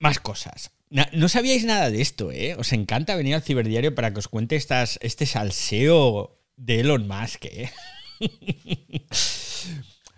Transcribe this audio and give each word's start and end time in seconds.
Más 0.00 0.18
cosas. 0.18 0.72
No, 0.88 1.28
sabíais 1.28 1.64
nada 1.64 1.90
de 1.90 2.00
esto, 2.00 2.32
¿eh? 2.32 2.56
Os 2.58 2.72
encanta 2.72 3.14
venir 3.14 3.34
al 3.34 3.42
ciberdiario 3.42 3.94
para 3.94 4.12
que 4.12 4.18
os 4.18 4.28
cuente 4.28 4.56
estas, 4.56 4.98
este 5.02 5.26
salseo 5.26 6.40
de 6.56 6.80
Elon 6.80 7.06
Musk, 7.06 7.44
¿eh? 7.44 7.70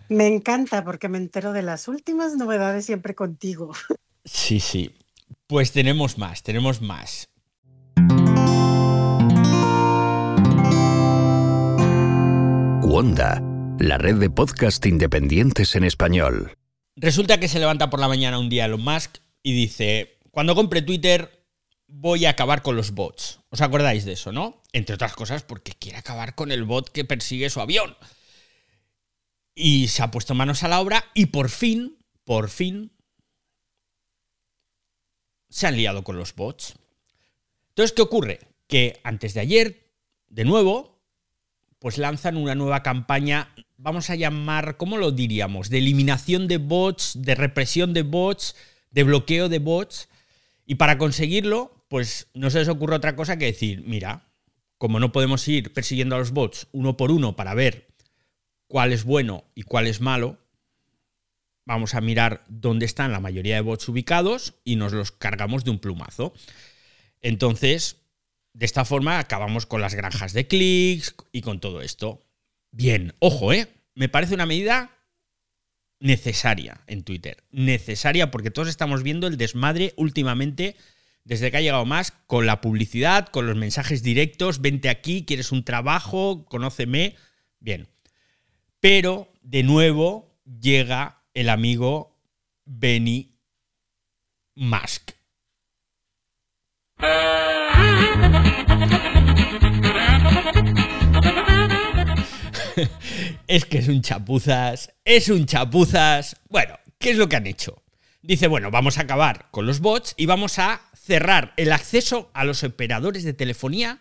Me 0.09 0.27
encanta 0.27 0.83
porque 0.83 1.09
me 1.09 1.17
entero 1.17 1.53
de 1.53 1.63
las 1.63 1.87
últimas 1.87 2.35
novedades 2.35 2.85
siempre 2.85 3.15
contigo. 3.15 3.73
Sí, 4.25 4.59
sí. 4.59 4.95
Pues 5.47 5.71
tenemos 5.71 6.17
más, 6.17 6.43
tenemos 6.43 6.81
más. 6.81 7.29
Wanda, 12.81 13.41
la 13.79 13.97
red 13.97 14.15
de 14.15 14.29
podcast 14.29 14.85
independientes 14.85 15.75
en 15.75 15.83
español. 15.83 16.57
Resulta 16.95 17.39
que 17.39 17.47
se 17.47 17.59
levanta 17.59 17.89
por 17.89 17.99
la 17.99 18.07
mañana 18.07 18.39
un 18.39 18.49
día 18.49 18.65
Elon 18.65 18.83
Musk 18.83 19.17
y 19.43 19.53
dice, 19.53 20.17
cuando 20.31 20.55
compre 20.55 20.81
Twitter 20.81 21.45
voy 21.87 22.25
a 22.25 22.31
acabar 22.31 22.63
con 22.63 22.75
los 22.75 22.91
bots. 22.91 23.39
¿Os 23.49 23.61
acordáis 23.61 24.05
de 24.05 24.13
eso, 24.13 24.31
no? 24.31 24.63
Entre 24.71 24.95
otras 24.95 25.13
cosas 25.13 25.43
porque 25.43 25.73
quiere 25.73 25.99
acabar 25.99 26.33
con 26.33 26.51
el 26.51 26.63
bot 26.63 26.89
que 26.89 27.05
persigue 27.05 27.49
su 27.49 27.61
avión. 27.61 27.95
Y 29.53 29.89
se 29.89 30.01
ha 30.01 30.09
puesto 30.09 30.33
manos 30.33 30.63
a 30.63 30.67
la 30.67 30.79
obra 30.79 31.05
y 31.13 31.27
por 31.27 31.49
fin, 31.49 31.99
por 32.23 32.49
fin, 32.49 32.91
se 35.49 35.67
han 35.67 35.77
liado 35.77 36.03
con 36.03 36.17
los 36.17 36.33
bots. 36.33 36.73
Entonces, 37.69 37.93
¿qué 37.93 38.01
ocurre? 38.01 38.39
Que 38.67 38.99
antes 39.03 39.35
de 39.35 39.41
ayer, 39.41 39.91
de 40.29 40.45
nuevo, 40.45 40.99
pues 41.77 41.99
lanzan 41.99 42.37
una 42.37 42.55
nueva 42.55 42.81
campaña, 42.81 43.53
vamos 43.77 44.09
a 44.09 44.15
llamar, 44.15 44.77
¿cómo 44.77 44.97
lo 44.97 45.11
diríamos? 45.11 45.69
De 45.69 45.77
eliminación 45.77 46.47
de 46.47 46.57
bots, 46.57 47.13
de 47.21 47.35
represión 47.35 47.93
de 47.93 48.01
bots, 48.01 48.55
de 48.93 49.03
bloqueo 49.03 49.49
de 49.49 49.59
bots. 49.59 50.07
Y 50.65 50.75
para 50.75 50.97
conseguirlo, 50.97 51.85
pues 51.89 52.29
no 52.33 52.49
se 52.49 52.59
les 52.59 52.69
ocurre 52.69 52.95
otra 52.95 53.15
cosa 53.15 53.37
que 53.37 53.45
decir, 53.45 53.83
mira, 53.85 54.29
como 54.77 54.99
no 54.99 55.11
podemos 55.11 55.45
ir 55.47 55.73
persiguiendo 55.73 56.15
a 56.15 56.19
los 56.19 56.31
bots 56.31 56.67
uno 56.71 56.95
por 56.95 57.11
uno 57.11 57.35
para 57.35 57.53
ver 57.53 57.87
cuál 58.67 58.93
es 58.93 59.03
bueno 59.03 59.43
y 59.55 59.63
cuál 59.63 59.87
es 59.87 59.99
malo, 59.99 60.39
vamos 61.65 61.95
a 61.95 62.01
mirar 62.01 62.43
dónde 62.47 62.85
están 62.85 63.11
la 63.11 63.19
mayoría 63.19 63.55
de 63.55 63.61
bots 63.61 63.87
ubicados 63.89 64.55
y 64.63 64.75
nos 64.75 64.93
los 64.93 65.11
cargamos 65.11 65.63
de 65.63 65.71
un 65.71 65.79
plumazo. 65.79 66.33
Entonces, 67.21 67.97
de 68.53 68.65
esta 68.65 68.85
forma 68.85 69.19
acabamos 69.19 69.65
con 69.65 69.81
las 69.81 69.95
granjas 69.95 70.33
de 70.33 70.47
clics 70.47 71.15
y 71.31 71.41
con 71.41 71.59
todo 71.59 71.81
esto. 71.81 72.21
Bien, 72.71 73.13
ojo, 73.19 73.53
¿eh? 73.53 73.67
Me 73.95 74.09
parece 74.09 74.33
una 74.33 74.45
medida 74.45 74.91
necesaria 76.03 76.81
en 76.87 77.03
Twitter. 77.03 77.45
Necesaria 77.51 78.29
porque 78.29 78.51
todos 78.51 78.67
estamos 78.67 79.03
viendo 79.03 79.25
el 79.25 79.37
desmadre 79.37 79.93
últimamente 79.95 80.75
desde 81.23 81.49
que 81.49 81.57
ha 81.57 81.61
llegado 81.61 81.85
más 81.85 82.11
con 82.27 82.45
la 82.45 82.59
publicidad, 82.59 83.29
con 83.29 83.47
los 83.47 83.55
mensajes 83.55 84.03
directos, 84.03 84.59
vente 84.59 84.89
aquí, 84.89 85.23
quieres 85.23 85.53
un 85.53 85.63
trabajo, 85.63 86.43
conóceme. 86.43 87.15
Bien. 87.61 87.87
Pero, 88.81 89.31
de 89.41 89.63
nuevo, 89.63 90.35
llega 90.59 91.23
el 91.33 91.47
amigo 91.47 92.19
Benny 92.65 93.37
Musk. 94.55 95.11
es 103.47 103.65
que 103.65 103.79
es 103.79 103.87
un 103.87 104.01
chapuzas, 104.01 104.93
es 105.05 105.29
un 105.29 105.45
chapuzas. 105.45 106.37
Bueno, 106.49 106.77
¿qué 106.97 107.11
es 107.11 107.17
lo 107.17 107.29
que 107.29 107.35
han 107.35 107.47
hecho? 107.47 107.83
Dice, 108.21 108.47
bueno, 108.47 108.71
vamos 108.71 108.97
a 108.97 109.01
acabar 109.01 109.49
con 109.51 109.65
los 109.65 109.79
bots 109.79 110.13
y 110.17 110.25
vamos 110.25 110.59
a 110.59 110.81
cerrar 110.95 111.53
el 111.57 111.71
acceso 111.71 112.31
a 112.33 112.45
los 112.45 112.63
operadores 112.63 113.23
de 113.23 113.33
telefonía 113.33 113.99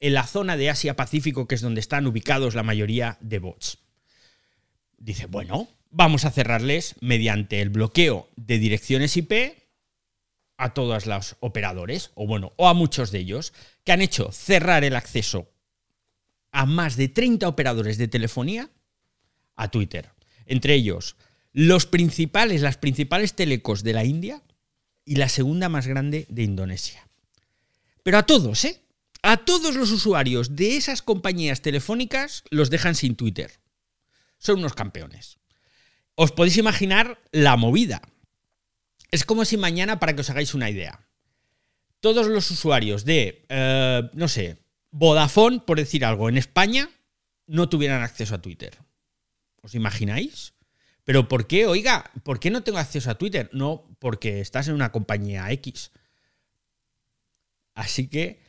en 0.00 0.14
la 0.14 0.26
zona 0.26 0.56
de 0.56 0.70
Asia-Pacífico, 0.70 1.46
que 1.46 1.54
es 1.54 1.60
donde 1.60 1.80
están 1.80 2.06
ubicados 2.06 2.54
la 2.54 2.62
mayoría 2.62 3.18
de 3.20 3.40
bots. 3.40 3.78
Dice, 4.96 5.26
bueno, 5.26 5.68
vamos 5.90 6.24
a 6.24 6.30
cerrarles 6.30 6.94
mediante 7.00 7.60
el 7.60 7.70
bloqueo 7.70 8.30
de 8.36 8.58
direcciones 8.58 9.16
IP 9.16 9.58
a 10.56 10.74
todos 10.74 11.06
los 11.06 11.36
operadores, 11.40 12.10
o 12.14 12.26
bueno, 12.26 12.52
o 12.56 12.68
a 12.68 12.74
muchos 12.74 13.12
de 13.12 13.20
ellos, 13.20 13.52
que 13.84 13.92
han 13.92 14.02
hecho 14.02 14.32
cerrar 14.32 14.82
el 14.82 14.96
acceso 14.96 15.52
a 16.52 16.66
más 16.66 16.96
de 16.96 17.08
30 17.08 17.46
operadores 17.48 17.98
de 17.98 18.08
telefonía 18.08 18.70
a 19.56 19.70
Twitter. 19.70 20.10
Entre 20.46 20.74
ellos, 20.74 21.16
los 21.52 21.86
principales, 21.86 22.62
las 22.62 22.76
principales 22.76 23.34
telecos 23.34 23.82
de 23.82 23.92
la 23.92 24.04
India 24.04 24.42
y 25.04 25.16
la 25.16 25.28
segunda 25.28 25.68
más 25.68 25.86
grande 25.86 26.26
de 26.28 26.42
Indonesia. 26.42 27.08
Pero 28.02 28.18
a 28.18 28.26
todos, 28.26 28.64
¿eh? 28.64 28.82
A 29.22 29.38
todos 29.38 29.74
los 29.74 29.90
usuarios 29.90 30.54
de 30.54 30.76
esas 30.76 31.02
compañías 31.02 31.60
telefónicas 31.60 32.44
los 32.50 32.70
dejan 32.70 32.94
sin 32.94 33.16
Twitter. 33.16 33.60
Son 34.38 34.60
unos 34.60 34.74
campeones. 34.74 35.38
Os 36.14 36.32
podéis 36.32 36.56
imaginar 36.56 37.20
la 37.32 37.56
movida. 37.56 38.02
Es 39.10 39.24
como 39.24 39.44
si 39.44 39.56
mañana, 39.56 39.98
para 39.98 40.14
que 40.14 40.20
os 40.20 40.30
hagáis 40.30 40.54
una 40.54 40.70
idea, 40.70 41.08
todos 42.00 42.28
los 42.28 42.50
usuarios 42.50 43.04
de, 43.04 43.44
eh, 43.48 44.10
no 44.12 44.28
sé, 44.28 44.58
Vodafone, 44.90 45.60
por 45.60 45.78
decir 45.78 46.04
algo, 46.04 46.28
en 46.28 46.38
España, 46.38 46.88
no 47.46 47.68
tuvieran 47.68 48.02
acceso 48.02 48.34
a 48.34 48.42
Twitter. 48.42 48.78
¿Os 49.62 49.74
imagináis? 49.74 50.54
Pero 51.04 51.28
¿por 51.28 51.46
qué? 51.46 51.66
Oiga, 51.66 52.10
¿por 52.22 52.38
qué 52.38 52.50
no 52.50 52.62
tengo 52.62 52.78
acceso 52.78 53.10
a 53.10 53.16
Twitter? 53.16 53.48
No, 53.52 53.88
porque 53.98 54.40
estás 54.40 54.68
en 54.68 54.74
una 54.74 54.92
compañía 54.92 55.50
X. 55.52 55.90
Así 57.74 58.08
que 58.08 58.42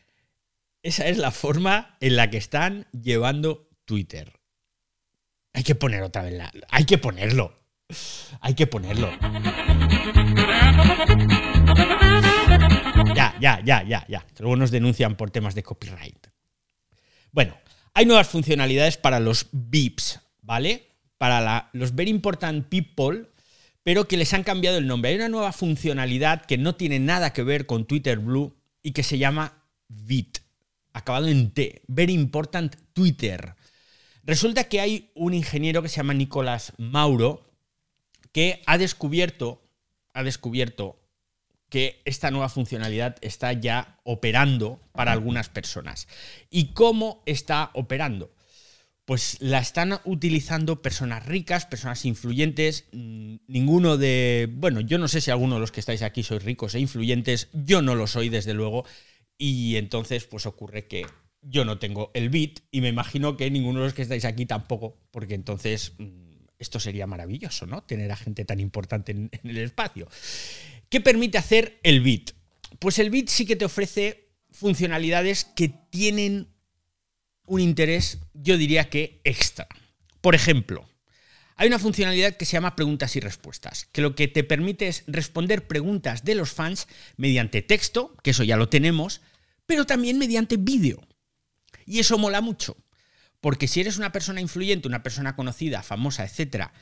esa 0.84 1.08
es 1.08 1.18
la 1.18 1.32
forma 1.32 1.98
en 2.00 2.16
la 2.16 2.30
que 2.30 2.38
están 2.38 2.88
llevando 2.92 3.70
Twitter. 3.86 4.40
Hay 5.54 5.64
que 5.64 5.76
poner 5.76 6.04
otra 6.04 6.24
vez 6.24 6.34
la... 6.34 6.52
Hay 6.70 6.86
que 6.86 6.98
ponerlo. 6.98 7.56
Hay 8.42 8.54
que 8.56 8.68
ponerlo. 8.68 9.10
Ya, 13.20 13.36
ya, 13.40 13.62
ya, 13.64 13.84
ya, 13.84 14.06
ya. 14.08 14.26
Luego 14.40 14.56
nos 14.56 14.72
denuncian 14.72 15.18
por 15.18 15.30
temas 15.30 15.54
de 15.56 15.64
copyright. 15.64 16.28
Bueno, 17.32 17.56
hay 17.94 18.06
nuevas 18.06 18.30
funcionalidades 18.30 18.96
para 18.96 19.20
los 19.20 19.48
VIPs, 19.52 20.22
¿vale? 20.42 20.88
Para 21.18 21.70
los 21.74 21.96
Very 21.96 22.12
Important 22.12 22.68
People, 22.68 23.26
pero 23.84 24.08
que 24.08 24.16
les 24.16 24.34
han 24.34 24.44
cambiado 24.44 24.78
el 24.78 24.88
nombre. 24.88 25.12
Hay 25.12 25.18
una 25.18 25.28
nueva 25.28 25.52
funcionalidad 25.52 26.46
que 26.46 26.58
no 26.58 26.76
tiene 26.76 27.00
nada 27.00 27.34
que 27.34 27.44
ver 27.44 27.66
con 27.66 27.86
Twitter 27.86 28.20
Blue 28.20 28.56
y 28.82 28.92
que 28.92 29.04
se 29.04 29.18
llama 29.18 29.64
VIT, 29.90 30.40
acabado 30.94 31.28
en 31.28 31.52
T, 31.52 31.82
Very 31.88 32.14
Important 32.14 32.76
Twitter. 32.94 33.56
Resulta 34.24 34.66
que 34.66 34.80
hay 34.80 35.12
un 35.14 35.34
ingeniero 35.34 35.82
que 35.82 35.90
se 35.90 35.98
llama 35.98 36.14
Nicolás 36.14 36.72
Mauro 36.78 37.52
que 38.32 38.62
ha 38.66 38.78
descubierto, 38.78 39.62
ha 40.14 40.24
descubierto 40.24 40.99
que 41.70 42.02
esta 42.06 42.32
nueva 42.32 42.50
funcionalidad 42.50 43.16
está 43.22 43.54
ya 43.54 44.00
operando 44.04 44.82
para 44.92 45.12
algunas 45.12 45.50
personas. 45.50 46.08
¿Y 46.50 46.74
cómo 46.74 47.22
está 47.26 47.72
operando? 47.74 48.34
Pues 49.06 49.38
la 49.40 49.60
están 49.60 50.00
utilizando 50.04 50.82
personas 50.82 51.26
ricas, 51.26 51.66
personas 51.66 52.06
influyentes. 52.06 52.86
Mm, 52.92 53.38
ninguno 53.48 53.98
de. 53.98 54.48
Bueno, 54.52 54.82
yo 54.82 55.00
no 55.00 55.08
sé 55.08 55.22
si 55.22 55.32
alguno 55.32 55.56
de 55.56 55.62
los 55.62 55.72
que 55.72 55.80
estáis 55.80 56.04
aquí 56.04 56.22
sois 56.22 56.44
ricos 56.44 56.76
e 56.76 56.80
influyentes. 56.80 57.50
Yo 57.54 57.82
no 57.82 57.96
lo 57.96 58.06
soy, 58.06 58.30
desde 58.30 58.54
luego. 58.54 58.86
Y 59.36 59.78
entonces, 59.78 60.26
pues 60.26 60.46
ocurre 60.46 60.86
que 60.86 61.08
yo 61.42 61.66
no 61.66 61.80
tengo 61.80 62.12
el 62.14 62.30
bit. 62.30 62.60
Y 62.70 62.82
me 62.82 62.90
imagino 62.90 63.36
que 63.36 63.50
ninguno 63.50 63.80
de 63.80 63.86
los 63.86 63.94
que 63.96 64.04
estáis 64.04 64.26
aquí 64.26 64.46
tampoco. 64.46 65.00
Porque 65.12 65.34
entonces. 65.34 65.94
Mm, 65.98 66.30
esto 66.60 66.78
sería 66.78 67.08
maravilloso, 67.08 67.66
¿no? 67.66 67.84
Tener 67.84 68.12
a 68.12 68.18
gente 68.18 68.44
tan 68.44 68.60
importante 68.60 69.14
en 69.14 69.30
el 69.44 69.58
espacio. 69.60 70.10
¿Qué 70.90 71.02
permite 71.02 71.38
hacer 71.38 71.80
el 71.84 72.02
Bit? 72.02 72.32
Pues 72.80 72.98
el 73.00 73.12
Bit 73.12 73.30
sí 73.30 73.46
que 73.46 73.56
te 73.56 73.66
ofrece 73.66 74.32
funcionalidades 74.52 75.46
que 75.46 75.70
tienen 75.70 76.54
un 77.46 77.62
interés, 77.62 78.20
yo 78.34 78.58
diría 78.58 78.90
que 78.90 79.22
extra. 79.24 79.68
Por 80.22 80.36
ejemplo, 80.36 80.90
hay 81.56 81.68
una 81.68 81.80
funcionalidad 81.80 82.38
que 82.38 82.46
se 82.46 82.54
llama 82.54 82.76
preguntas 82.76 83.16
y 83.16 83.20
respuestas, 83.20 83.86
que 83.92 84.02
lo 84.02 84.16
que 84.16 84.28
te 84.28 84.44
permite 84.44 84.88
es 84.88 85.04
responder 85.08 85.68
preguntas 85.68 86.24
de 86.24 86.36
los 86.36 86.54
fans 86.54 86.88
mediante 87.18 87.62
texto, 87.62 88.16
que 88.24 88.32
eso 88.32 88.44
ya 88.44 88.58
lo 88.58 88.70
tenemos, 88.70 89.22
pero 89.66 89.86
también 89.86 90.18
mediante 90.18 90.58
vídeo. 90.58 91.06
Y 91.86 92.00
eso 92.00 92.18
mola 92.18 92.42
mucho, 92.42 92.78
porque 93.42 93.68
si 93.68 93.82
eres 93.82 93.98
una 93.98 94.12
persona 94.12 94.42
influyente, 94.42 94.88
una 94.88 95.04
persona 95.04 95.36
conocida, 95.36 95.84
famosa, 95.84 96.24
etcétera, 96.24 96.74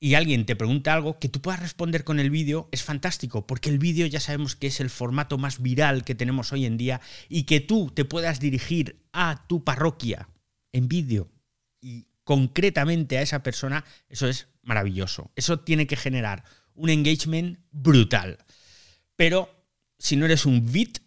y 0.00 0.14
alguien 0.14 0.46
te 0.46 0.56
pregunta 0.56 0.94
algo, 0.94 1.18
que 1.18 1.28
tú 1.28 1.40
puedas 1.40 1.60
responder 1.60 2.04
con 2.04 2.20
el 2.20 2.30
vídeo 2.30 2.68
es 2.70 2.82
fantástico, 2.82 3.46
porque 3.46 3.68
el 3.68 3.78
vídeo 3.78 4.06
ya 4.06 4.20
sabemos 4.20 4.54
que 4.54 4.68
es 4.68 4.80
el 4.80 4.90
formato 4.90 5.38
más 5.38 5.60
viral 5.60 6.04
que 6.04 6.14
tenemos 6.14 6.52
hoy 6.52 6.66
en 6.66 6.76
día 6.76 7.00
y 7.28 7.44
que 7.44 7.60
tú 7.60 7.90
te 7.90 8.04
puedas 8.04 8.38
dirigir 8.38 9.00
a 9.12 9.46
tu 9.48 9.64
parroquia 9.64 10.28
en 10.72 10.88
vídeo 10.88 11.30
y 11.80 12.06
concretamente 12.22 13.18
a 13.18 13.22
esa 13.22 13.42
persona, 13.42 13.84
eso 14.08 14.28
es 14.28 14.48
maravilloso. 14.62 15.30
Eso 15.34 15.60
tiene 15.60 15.86
que 15.86 15.96
generar 15.96 16.44
un 16.74 16.90
engagement 16.90 17.58
brutal. 17.72 18.38
pero 19.16 19.52
si 19.98 20.14
no 20.14 20.26
eres 20.26 20.46
un 20.46 20.70
VIT, 20.70 21.00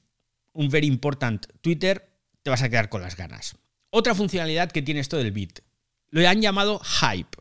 un 0.51 0.67
Very 0.67 0.87
Important 0.87 1.45
Twitter, 1.61 2.11
te 2.43 2.49
vas 2.49 2.61
a 2.61 2.67
quedar 2.67 2.89
con 2.89 3.01
las 3.01 3.15
ganas. 3.15 3.55
Otra 3.89 4.15
funcionalidad 4.15 4.69
que 4.69 4.81
tiene 4.81 4.99
esto 4.99 5.15
del 5.15 5.31
Bit, 5.31 5.61
lo 6.09 6.27
han 6.27 6.41
llamado 6.41 6.79
Hype. 6.79 7.37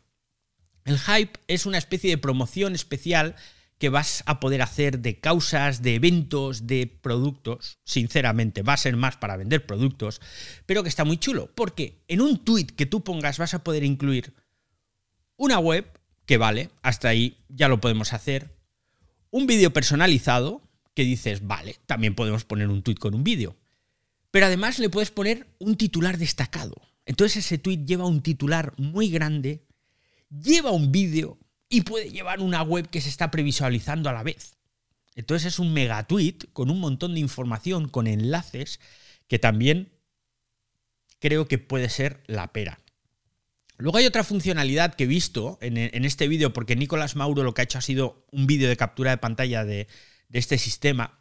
El 0.85 0.99
Hype 0.99 1.39
es 1.49 1.67
una 1.67 1.79
especie 1.79 2.11
de 2.11 2.19
promoción 2.19 2.75
especial 2.75 3.37
que 3.79 3.89
vas 3.89 4.23
a 4.27 4.41
poder 4.41 4.61
hacer 4.61 4.99
de 4.99 5.21
causas, 5.21 5.81
de 5.81 5.95
eventos, 5.95 6.67
de 6.67 6.87
productos. 6.87 7.79
Sinceramente, 7.85 8.63
va 8.63 8.75
a 8.75 8.77
ser 8.77 8.95
más 8.97 9.17
para 9.17 9.39
vender 9.39 9.65
productos, 9.65 10.21
pero 10.67 10.83
que 10.83 10.91
está 10.91 11.05
muy 11.05 11.17
chulo, 11.17 11.51
porque 11.55 12.05
en 12.07 12.21
un 12.21 12.45
tweet 12.45 12.67
que 12.67 12.85
tú 12.85 13.03
pongas 13.03 13.39
vas 13.39 13.55
a 13.55 13.65
poder 13.65 13.83
incluir 13.83 14.35
una 15.37 15.59
web, 15.59 15.87
que 16.27 16.37
vale, 16.37 16.71
hasta 16.83 17.09
ahí 17.09 17.39
ya 17.49 17.69
lo 17.69 17.81
podemos 17.81 18.13
hacer, 18.13 18.55
un 19.31 19.47
vídeo 19.47 19.73
personalizado, 19.73 20.61
que 20.95 21.05
dices, 21.05 21.47
vale, 21.47 21.77
también 21.87 22.15
podemos 22.15 22.45
poner 22.45 22.69
un 22.69 22.83
tweet 22.83 22.97
con 22.97 23.15
un 23.15 23.25
vídeo. 23.25 23.57
Pero 24.31 24.45
además 24.45 24.79
le 24.79 24.91
puedes 24.91 25.11
poner 25.11 25.47
un 25.59 25.77
titular 25.77 26.19
destacado. 26.19 26.75
Entonces 27.07 27.47
ese 27.47 27.57
tweet 27.57 27.87
lleva 27.87 28.05
un 28.05 28.21
titular 28.21 28.75
muy 28.77 29.09
grande, 29.09 29.65
lleva 30.31 30.71
un 30.71 30.93
vídeo 30.93 31.39
y 31.69 31.83
puede 31.83 32.11
llevar 32.11 32.41
una 32.41 32.63
web 32.63 32.89
que 32.89 33.01
se 33.01 33.09
está 33.09 33.31
previsualizando 33.31 34.09
a 34.09 34.13
la 34.13 34.23
vez. 34.23 34.57
Entonces 35.15 35.55
es 35.55 35.59
un 35.59 35.73
mega 35.73 36.03
tweet 36.05 36.39
con 36.53 36.71
un 36.71 36.81
montón 36.81 37.15
de 37.15 37.21
información, 37.21 37.89
con 37.89 38.07
enlaces, 38.07 38.81
que 39.29 39.39
también 39.39 39.93
creo 41.19 41.47
que 41.47 41.59
puede 41.59 41.89
ser 41.89 42.23
la 42.27 42.53
pera. 42.53 42.81
Luego 43.77 43.99
hay 43.99 44.07
otra 44.07 44.25
funcionalidad 44.25 44.95
que 44.95 45.05
he 45.05 45.07
visto 45.07 45.59
en, 45.63 46.05
este 46.05 46.29
vídeo, 46.29 46.53
porque 46.53 46.77
Nicolás 46.77 47.17
Mauro 47.17 47.43
lo 47.43 47.55
que 47.55 47.63
ha 47.63 47.65
hecho 47.65 47.79
ha 47.79 47.83
sido 47.83 48.27
un 48.31 48.47
vídeo 48.47 48.69
de 48.69 48.77
captura 48.77 49.11
de 49.11 49.17
pantalla 49.19 49.65
de, 49.65 49.89
de 50.29 50.39
este 50.39 50.59
sistema 50.59 51.19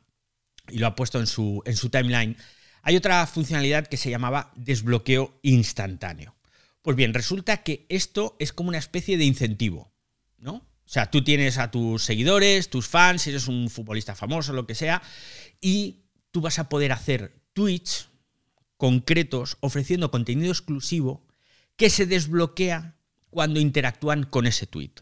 y 0.67 0.79
lo 0.79 0.87
ha 0.87 0.95
puesto 0.95 1.19
en 1.19 1.27
su, 1.27 1.61
en 1.65 1.75
su 1.75 1.89
timeline, 1.89 2.37
hay 2.81 2.95
otra 2.95 3.25
funcionalidad 3.27 3.87
que 3.87 3.97
se 3.97 4.09
llamaba 4.09 4.51
desbloqueo 4.55 5.39
instantáneo. 5.41 6.35
Pues 6.89 6.97
bien, 6.97 7.13
resulta 7.13 7.61
que 7.61 7.85
esto 7.87 8.35
es 8.39 8.51
como 8.51 8.69
una 8.69 8.79
especie 8.79 9.15
de 9.19 9.23
incentivo, 9.23 9.93
¿no? 10.39 10.53
O 10.53 10.87
sea, 10.87 11.11
tú 11.11 11.23
tienes 11.23 11.59
a 11.59 11.69
tus 11.69 12.03
seguidores, 12.03 12.71
tus 12.71 12.87
fans, 12.87 13.21
si 13.21 13.29
eres 13.29 13.47
un 13.47 13.69
futbolista 13.69 14.15
famoso, 14.15 14.53
lo 14.53 14.65
que 14.65 14.73
sea, 14.73 15.03
y 15.61 16.05
tú 16.31 16.41
vas 16.41 16.57
a 16.57 16.67
poder 16.67 16.91
hacer 16.91 17.43
tweets 17.53 18.09
concretos 18.75 19.57
ofreciendo 19.59 20.09
contenido 20.09 20.49
exclusivo 20.51 21.27
que 21.75 21.91
se 21.91 22.07
desbloquea 22.07 22.97
cuando 23.29 23.59
interactúan 23.59 24.23
con 24.23 24.47
ese 24.47 24.65
tweet. 24.65 24.93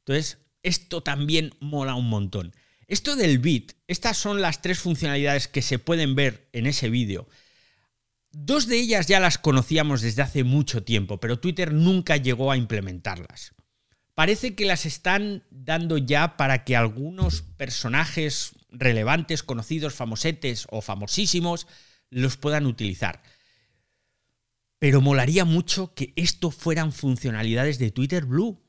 Entonces, 0.00 0.36
esto 0.62 1.02
también 1.02 1.54
mola 1.58 1.94
un 1.94 2.10
montón. 2.10 2.54
Esto 2.86 3.16
del 3.16 3.38
bit, 3.38 3.72
estas 3.86 4.18
son 4.18 4.42
las 4.42 4.60
tres 4.60 4.78
funcionalidades 4.78 5.48
que 5.48 5.62
se 5.62 5.78
pueden 5.78 6.14
ver 6.14 6.50
en 6.52 6.66
ese 6.66 6.90
vídeo. 6.90 7.26
Dos 8.38 8.66
de 8.66 8.76
ellas 8.78 9.06
ya 9.06 9.18
las 9.18 9.38
conocíamos 9.38 10.02
desde 10.02 10.20
hace 10.20 10.44
mucho 10.44 10.82
tiempo, 10.82 11.18
pero 11.18 11.40
Twitter 11.40 11.72
nunca 11.72 12.18
llegó 12.18 12.52
a 12.52 12.58
implementarlas. 12.58 13.54
Parece 14.14 14.54
que 14.54 14.66
las 14.66 14.84
están 14.84 15.44
dando 15.48 15.96
ya 15.96 16.36
para 16.36 16.62
que 16.62 16.76
algunos 16.76 17.40
personajes 17.40 18.52
relevantes, 18.68 19.42
conocidos, 19.42 19.94
famosetes 19.94 20.66
o 20.70 20.82
famosísimos 20.82 21.66
los 22.10 22.36
puedan 22.36 22.66
utilizar. 22.66 23.22
Pero 24.78 25.00
molaría 25.00 25.46
mucho 25.46 25.94
que 25.94 26.12
esto 26.14 26.50
fueran 26.50 26.92
funcionalidades 26.92 27.78
de 27.78 27.90
Twitter 27.90 28.26
Blue. 28.26 28.62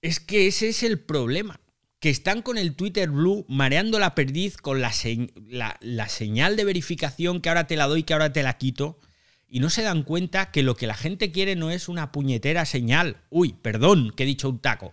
Es 0.00 0.20
que 0.20 0.46
ese 0.46 0.70
es 0.70 0.82
el 0.82 1.00
problema 1.00 1.59
que 2.00 2.08
están 2.08 2.40
con 2.40 2.56
el 2.56 2.74
Twitter 2.74 3.10
Blue 3.10 3.44
mareando 3.46 3.98
la 3.98 4.14
perdiz 4.14 4.56
con 4.56 4.80
la, 4.80 4.90
señal 4.90 6.56
de 6.56 6.64
verificación 6.64 7.40
que 7.40 7.50
ahora 7.50 7.66
te 7.66 7.76
la 7.76 7.86
doy, 7.86 8.02
que 8.02 8.14
ahora 8.14 8.32
te 8.32 8.42
la 8.42 8.56
quito, 8.56 8.98
y 9.46 9.60
no 9.60 9.68
se 9.68 9.82
dan 9.82 10.02
cuenta 10.02 10.50
que 10.50 10.62
lo 10.62 10.76
que 10.76 10.86
la 10.86 10.94
gente 10.94 11.30
quiere 11.30 11.56
no 11.56 11.70
es 11.70 11.88
una 11.88 12.10
puñetera 12.10 12.64
señal. 12.64 13.18
Uy, 13.28 13.52
perdón, 13.52 14.12
que 14.16 14.22
he 14.22 14.26
dicho 14.26 14.48
un 14.48 14.60
taco. 14.60 14.92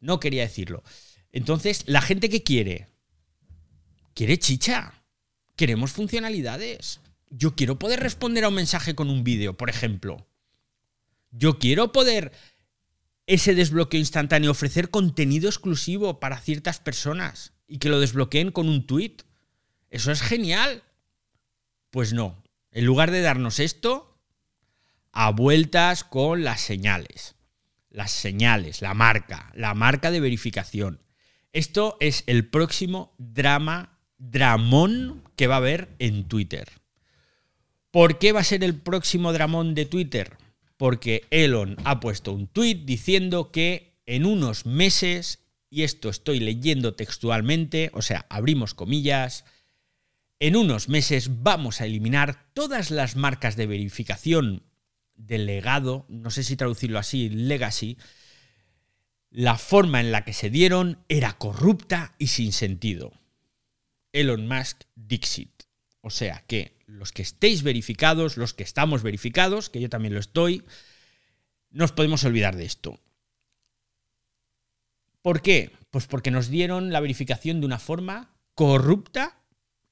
No 0.00 0.18
quería 0.18 0.42
decirlo. 0.42 0.82
Entonces, 1.32 1.84
la 1.86 2.00
gente 2.00 2.28
que 2.28 2.42
quiere, 2.42 2.88
quiere 4.14 4.38
chicha. 4.38 4.94
Queremos 5.54 5.92
funcionalidades. 5.92 7.00
Yo 7.28 7.54
quiero 7.54 7.78
poder 7.78 8.00
responder 8.00 8.44
a 8.44 8.48
un 8.48 8.54
mensaje 8.54 8.94
con 8.94 9.08
un 9.10 9.22
vídeo, 9.22 9.56
por 9.56 9.70
ejemplo. 9.70 10.26
Yo 11.30 11.58
quiero 11.58 11.92
poder 11.92 12.32
ese 13.30 13.54
desbloqueo 13.54 14.00
instantáneo, 14.00 14.50
ofrecer 14.50 14.90
contenido 14.90 15.48
exclusivo 15.48 16.18
para 16.18 16.40
ciertas 16.40 16.80
personas 16.80 17.52
y 17.68 17.78
que 17.78 17.88
lo 17.88 18.00
desbloqueen 18.00 18.50
con 18.50 18.68
un 18.68 18.88
tweet. 18.88 19.18
Eso 19.88 20.10
es 20.10 20.20
genial. 20.20 20.82
Pues 21.90 22.12
no. 22.12 22.42
En 22.72 22.84
lugar 22.84 23.12
de 23.12 23.20
darnos 23.20 23.60
esto, 23.60 24.20
a 25.12 25.30
vueltas 25.30 26.02
con 26.02 26.42
las 26.42 26.60
señales. 26.60 27.36
Las 27.88 28.10
señales, 28.10 28.82
la 28.82 28.94
marca, 28.94 29.52
la 29.54 29.74
marca 29.74 30.10
de 30.10 30.18
verificación. 30.18 31.00
Esto 31.52 31.96
es 32.00 32.24
el 32.26 32.48
próximo 32.48 33.14
drama, 33.18 34.00
dramón 34.18 35.22
que 35.36 35.46
va 35.46 35.54
a 35.54 35.58
haber 35.58 35.94
en 36.00 36.26
Twitter. 36.26 36.68
¿Por 37.92 38.18
qué 38.18 38.32
va 38.32 38.40
a 38.40 38.44
ser 38.44 38.64
el 38.64 38.74
próximo 38.74 39.32
dramón 39.32 39.76
de 39.76 39.86
Twitter? 39.86 40.36
Porque 40.80 41.28
Elon 41.28 41.76
ha 41.84 42.00
puesto 42.00 42.32
un 42.32 42.46
tuit 42.46 42.86
diciendo 42.86 43.52
que 43.52 44.00
en 44.06 44.24
unos 44.24 44.64
meses, 44.64 45.40
y 45.68 45.82
esto 45.82 46.08
estoy 46.08 46.40
leyendo 46.40 46.94
textualmente, 46.94 47.90
o 47.92 48.00
sea, 48.00 48.24
abrimos 48.30 48.72
comillas, 48.72 49.44
en 50.38 50.56
unos 50.56 50.88
meses 50.88 51.42
vamos 51.42 51.82
a 51.82 51.84
eliminar 51.84 52.50
todas 52.54 52.90
las 52.90 53.14
marcas 53.14 53.56
de 53.56 53.66
verificación 53.66 54.62
del 55.16 55.44
legado, 55.44 56.06
no 56.08 56.30
sé 56.30 56.44
si 56.44 56.56
traducirlo 56.56 56.98
así, 56.98 57.28
legacy, 57.28 57.98
la 59.28 59.58
forma 59.58 60.00
en 60.00 60.12
la 60.12 60.24
que 60.24 60.32
se 60.32 60.48
dieron 60.48 61.04
era 61.10 61.34
corrupta 61.34 62.14
y 62.16 62.28
sin 62.28 62.54
sentido. 62.54 63.12
Elon 64.14 64.48
Musk 64.48 64.84
Dixit. 64.94 65.64
O 66.00 66.08
sea 66.08 66.42
que 66.46 66.79
los 66.92 67.12
que 67.12 67.22
estéis 67.22 67.62
verificados, 67.62 68.36
los 68.36 68.54
que 68.54 68.62
estamos 68.62 69.02
verificados, 69.02 69.70
que 69.70 69.80
yo 69.80 69.88
también 69.88 70.14
lo 70.14 70.20
estoy, 70.20 70.64
nos 71.70 71.92
podemos 71.92 72.24
olvidar 72.24 72.56
de 72.56 72.64
esto. 72.64 73.00
¿Por 75.22 75.42
qué? 75.42 75.72
Pues 75.90 76.06
porque 76.06 76.30
nos 76.30 76.48
dieron 76.48 76.92
la 76.92 77.00
verificación 77.00 77.60
de 77.60 77.66
una 77.66 77.78
forma 77.78 78.30
corrupta 78.54 79.38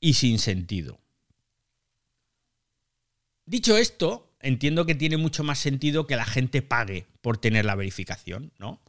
y 0.00 0.14
sin 0.14 0.38
sentido. 0.38 1.00
Dicho 3.46 3.76
esto, 3.76 4.34
entiendo 4.40 4.86
que 4.86 4.94
tiene 4.94 5.16
mucho 5.16 5.44
más 5.44 5.58
sentido 5.58 6.06
que 6.06 6.16
la 6.16 6.26
gente 6.26 6.62
pague 6.62 7.06
por 7.20 7.38
tener 7.38 7.64
la 7.64 7.74
verificación, 7.74 8.52
¿no? 8.58 8.80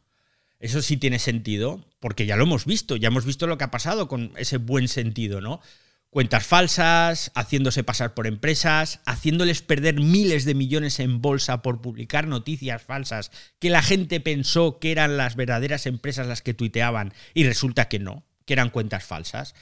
Eso 0.58 0.82
sí 0.82 0.98
tiene 0.98 1.18
sentido, 1.18 1.86
porque 2.00 2.26
ya 2.26 2.36
lo 2.36 2.44
hemos 2.44 2.66
visto, 2.66 2.96
ya 2.96 3.08
hemos 3.08 3.24
visto 3.24 3.46
lo 3.46 3.56
que 3.56 3.64
ha 3.64 3.70
pasado 3.70 4.08
con 4.08 4.32
ese 4.36 4.58
buen 4.58 4.88
sentido, 4.88 5.40
¿no? 5.40 5.62
Cuentas 6.10 6.44
falsas, 6.44 7.30
haciéndose 7.34 7.84
pasar 7.84 8.14
por 8.14 8.26
empresas, 8.26 9.00
haciéndoles 9.06 9.62
perder 9.62 10.00
miles 10.00 10.44
de 10.44 10.54
millones 10.54 10.98
en 10.98 11.22
bolsa 11.22 11.62
por 11.62 11.80
publicar 11.80 12.26
noticias 12.26 12.82
falsas 12.82 13.30
que 13.60 13.70
la 13.70 13.82
gente 13.82 14.20
pensó 14.20 14.80
que 14.80 14.90
eran 14.90 15.16
las 15.16 15.36
verdaderas 15.36 15.86
empresas 15.86 16.26
las 16.26 16.42
que 16.42 16.54
tuiteaban 16.54 17.14
y 17.32 17.44
resulta 17.44 17.88
que 17.88 18.00
no, 18.00 18.26
que 18.44 18.54
eran 18.54 18.70
cuentas 18.70 19.04
falsas. 19.04 19.54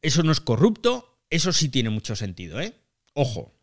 Eso 0.00 0.22
no 0.22 0.32
es 0.32 0.40
corrupto, 0.40 1.20
eso 1.28 1.52
sí 1.52 1.68
tiene 1.68 1.90
mucho 1.90 2.16
sentido, 2.16 2.60
¿eh? 2.60 2.74
Ojo. 3.12 3.54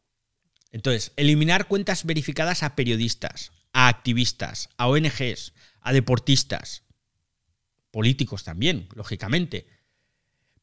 Entonces, 0.71 1.13
eliminar 1.15 1.67
cuentas 1.67 2.05
verificadas 2.05 2.61
a 2.61 2.75
periodistas, 2.75 3.51
a 3.73 3.87
activistas, 3.87 4.69
a 4.77 4.87
ONGs, 4.87 5.53
a 5.81 5.93
deportistas, 5.93 6.83
políticos 7.89 8.43
también, 8.43 8.87
lógicamente 8.93 9.78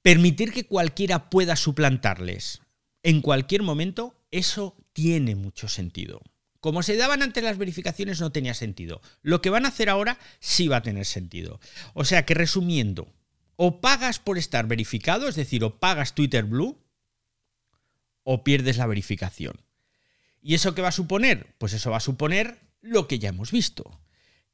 Permitir 0.07 0.53
que 0.53 0.69
cualquiera 0.69 1.31
pueda 1.31 1.57
suplantarles 1.57 2.63
en 3.03 3.21
cualquier 3.21 3.65
momento, 3.65 4.15
eso 4.31 4.77
tiene 4.93 5.35
mucho 5.35 5.67
sentido. 5.67 6.23
Como 6.61 6.85
se 6.85 6.97
daban 6.97 7.25
antes 7.25 7.43
las 7.43 7.59
verificaciones 7.59 8.21
no 8.21 8.31
tenía 8.31 8.55
sentido. 8.55 9.01
Lo 9.23 9.43
que 9.43 9.51
van 9.51 9.65
a 9.65 9.71
hacer 9.71 9.91
ahora 9.91 10.21
sí 10.39 10.69
va 10.69 10.77
a 10.77 10.83
tener 10.83 11.07
sentido. 11.07 11.59
O 11.93 12.05
sea 12.05 12.25
que 12.25 12.35
resumiendo, 12.35 13.13
o 13.57 13.81
pagas 13.81 14.21
por 14.21 14.39
estar 14.39 14.69
verificado, 14.69 15.27
es 15.27 15.35
decir, 15.35 15.65
o 15.65 15.81
pagas 15.81 16.15
Twitter 16.15 16.45
Blue, 16.45 16.79
o 18.23 18.45
pierdes 18.45 18.77
la 18.77 18.87
verificación. 18.87 19.61
¿Y 20.41 20.55
eso 20.55 20.73
qué 20.77 20.83
va 20.83 20.91
a 20.91 20.93
suponer? 20.93 21.53
Pues 21.59 21.73
eso 21.73 21.91
va 21.91 21.97
a 21.97 22.01
suponer 22.01 22.61
lo 22.81 23.09
que 23.09 23.19
ya 23.19 23.31
hemos 23.31 23.51
visto 23.51 23.99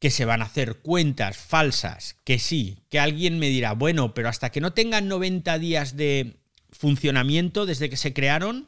que 0.02 0.10
se 0.10 0.24
van 0.24 0.42
a 0.42 0.46
hacer 0.46 0.78
cuentas 0.78 1.36
falsas, 1.36 2.16
que 2.24 2.40
sí, 2.40 2.82
que 2.90 2.98
alguien 2.98 3.38
me 3.38 3.46
dirá, 3.46 3.70
bueno, 3.70 4.14
pero 4.14 4.28
hasta 4.28 4.50
que 4.50 4.60
no 4.60 4.72
tengan 4.72 5.06
90 5.06 5.60
días 5.60 5.96
de 5.96 6.40
funcionamiento 6.72 7.66
desde 7.66 7.88
que 7.88 7.96
se 7.96 8.12
crearon, 8.12 8.66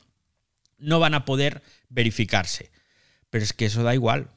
no 0.79 1.01
van 1.01 1.13
a 1.13 1.25
poder 1.25 1.65
verificarse. 1.89 2.71
Pero 3.31 3.43
es 3.43 3.53
que 3.53 3.65
eso 3.65 3.83
da 3.83 3.95
igual. 3.95 4.31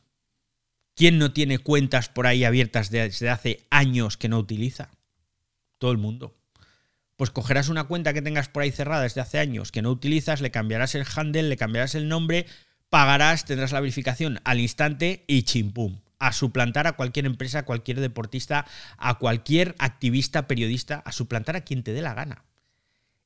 ¿Quién 0.96 1.20
no 1.20 1.34
tiene 1.34 1.60
cuentas 1.60 2.10
por 2.10 2.26
ahí 2.26 2.44
abiertas 2.44 2.90
desde 2.90 3.30
hace 3.30 3.68
años 3.70 4.18
que 4.18 4.28
no 4.28 4.40
utiliza? 4.40 4.90
Todo 5.78 5.92
el 5.92 6.00
mundo. 6.00 6.36
pues 7.16 7.30
cogerás 7.30 7.70
una 7.70 7.84
cuenta 7.84 8.12
que 8.12 8.24
tengas 8.24 8.50
por 8.50 8.64
ahí 8.64 8.72
cerrada 8.72 9.04
desde 9.04 9.22
hace 9.22 9.38
años, 9.38 9.72
que 9.72 9.84
no 9.84 9.92
utilizas, 9.92 10.42
le 10.42 10.50
cambiarás 10.50 10.96
el 10.96 11.06
handle, 11.16 11.44
le 11.44 11.58
cambiarás 11.58 11.94
el 11.94 12.08
nombre, 12.08 12.48
pagarás, 12.90 13.46
tendrás 13.46 13.72
la 13.72 13.82
verificación 13.82 14.40
al 14.46 14.60
instante 14.60 15.26
y 15.28 15.44
chimpum. 15.44 16.00
A 16.20 16.34
suplantar 16.34 16.88
a 16.88 16.94
cualquier 16.94 17.26
empresa, 17.26 17.60
a 17.60 17.66
cualquier 17.66 18.00
deportista, 18.00 18.66
a 18.98 19.20
cualquier 19.20 19.76
activista, 19.78 20.48
periodista, 20.48 21.00
a 21.06 21.12
suplantar 21.12 21.56
a 21.56 21.62
quien 21.62 21.84
te 21.84 21.94
dé 21.94 22.02
la 22.02 22.14
gana. 22.14 22.46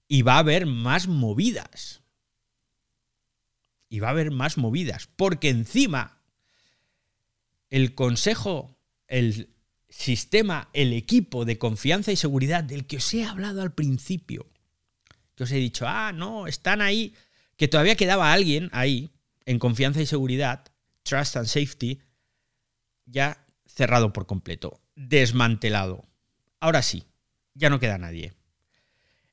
Y 0.08 0.24
va 0.24 0.36
a 0.36 0.40
haber 0.40 0.66
más 0.66 1.08
movidas. 1.08 2.02
Y 3.88 4.00
va 4.00 4.10
a 4.10 4.12
haber 4.12 4.32
más 4.32 4.58
movidas. 4.58 5.08
Porque 5.16 5.50
encima, 5.50 6.22
el 7.70 7.96
consejo, 7.96 8.78
el 9.08 9.50
sistema, 9.92 10.70
el 10.74 10.94
equipo 10.94 11.46
de 11.46 11.58
confianza 11.58 12.12
y 12.12 12.16
seguridad 12.16 12.64
del 12.64 12.88
que 12.88 12.98
os 12.98 13.14
he 13.14 13.26
hablado 13.26 13.62
al 13.62 13.74
principio, 13.74 14.50
que 15.36 15.44
os 15.44 15.52
he 15.52 15.58
dicho, 15.58 15.86
ah, 15.88 16.14
no, 16.14 16.48
están 16.48 16.82
ahí, 16.82 17.14
que 17.58 17.68
todavía 17.68 17.96
quedaba 17.96 18.32
alguien 18.32 18.70
ahí, 18.72 19.12
en 19.46 19.60
confianza 19.60 20.02
y 20.02 20.06
seguridad, 20.06 20.64
trust 21.04 21.36
and 21.36 21.48
safety, 21.48 22.02
ya 23.12 23.46
cerrado 23.66 24.14
por 24.14 24.26
completo, 24.26 24.82
desmantelado. 24.96 26.06
Ahora 26.60 26.82
sí, 26.82 27.04
ya 27.54 27.70
no 27.70 27.80
queda 27.80 27.98
nadie. 27.98 28.34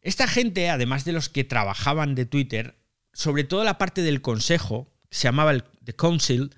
Esta 0.01 0.29
gente, 0.29 0.71
además 0.71 1.05
de 1.05 1.13
los 1.13 1.29
que 1.29 1.45
trabajaban 1.45 2.15
de 2.15 2.27
Twitter, 2.27 2.79
sobre 3.13 3.45
todo 3.45 3.65
la 3.65 3.79
parte 3.79 4.03
del 4.03 4.23
consejo, 4.23 4.93
se 5.11 5.25
llamaba 5.25 5.51
el 5.51 5.65
The 5.85 5.95
Council, 5.95 6.55